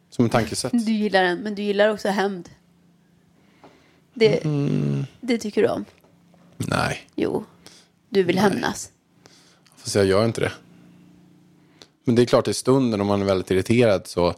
[0.09, 0.71] Som en tankesätt.
[0.85, 2.49] Du gillar den, men du gillar också hämnd.
[4.13, 5.05] Det, Mm.
[5.21, 5.85] det tycker du om?
[6.57, 7.45] Nej, Jo.
[8.09, 8.91] Du vill hämnas.
[9.77, 10.51] fast jag gör inte det.
[12.03, 14.33] Men det är klart i stunden om man är väldigt irriterad så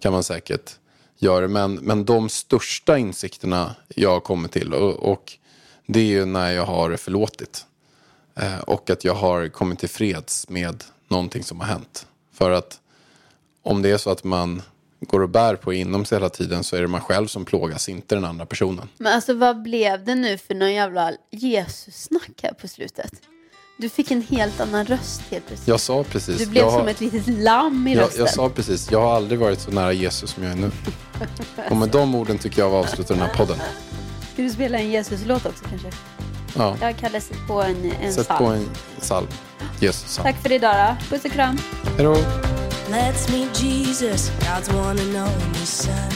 [0.00, 0.78] kan man säkert
[1.16, 1.48] göra det.
[1.48, 5.32] Men, men de största insikterna jag har kommit till och, och
[5.86, 7.66] det är ju när jag har förlåtit.
[8.40, 12.06] Eh, och att jag har kommit till freds med någonting som har hänt.
[12.32, 12.80] För att
[13.62, 14.62] om det är så att man
[15.00, 17.88] går och bär på inom sig hela tiden så är det man själv som plågas,
[17.88, 18.88] inte den andra personen.
[18.98, 23.12] Men alltså vad blev det nu för någon jävla Jesus-snack här på slutet?
[23.78, 25.68] Du fick en helt annan röst helt plötsligt.
[25.68, 26.38] Jag sa precis.
[26.38, 28.20] Du blev jag som ett litet lamm i Jag, rösten.
[28.20, 30.70] jag sa precis, jag har aldrig varit så nära Jesus som jag är nu.
[31.70, 33.58] Och med de orden tycker jag vi avslutar den här podden.
[34.32, 35.90] Ska du spela en Jesus-låt också kanske?
[36.56, 38.38] Ja, Jag har Kalle sett på en, en sätt psalm.
[38.38, 38.70] på en
[39.00, 39.26] psalm.
[39.80, 40.24] Jesus psalm.
[40.24, 41.16] Tack för idag då.
[41.16, 41.58] Puss och kram.
[41.96, 42.14] Hej då.
[42.90, 46.10] Let's meet Jesus, God's one and only Son.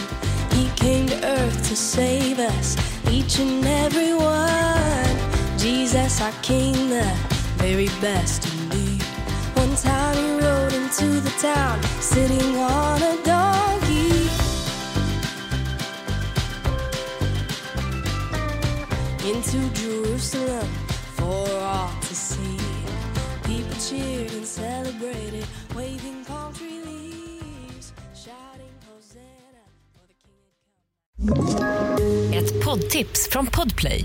[0.50, 2.76] He came to earth to save us,
[3.10, 5.16] each and every one.
[5.58, 7.04] Jesus, our King, the
[7.58, 9.02] very best indeed.
[9.56, 13.83] One time he rode into the town, sitting on a donkey.
[19.24, 20.66] Into Jerusalem
[21.16, 22.58] for all to see.
[23.44, 25.46] People cheered and celebrated,
[25.76, 29.64] waving palm tree leaves, shouting Hosanna.
[29.94, 32.36] For the king had come.
[32.36, 34.04] Ett poddtips från Podplay.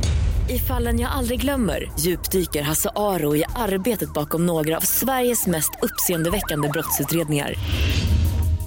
[0.50, 5.72] I fallen jag aldrig glömmer djupdyker Hasse Aro i arbetet bakom några av Sveriges mest
[5.82, 7.56] uppseendeväckande brottsutredningar.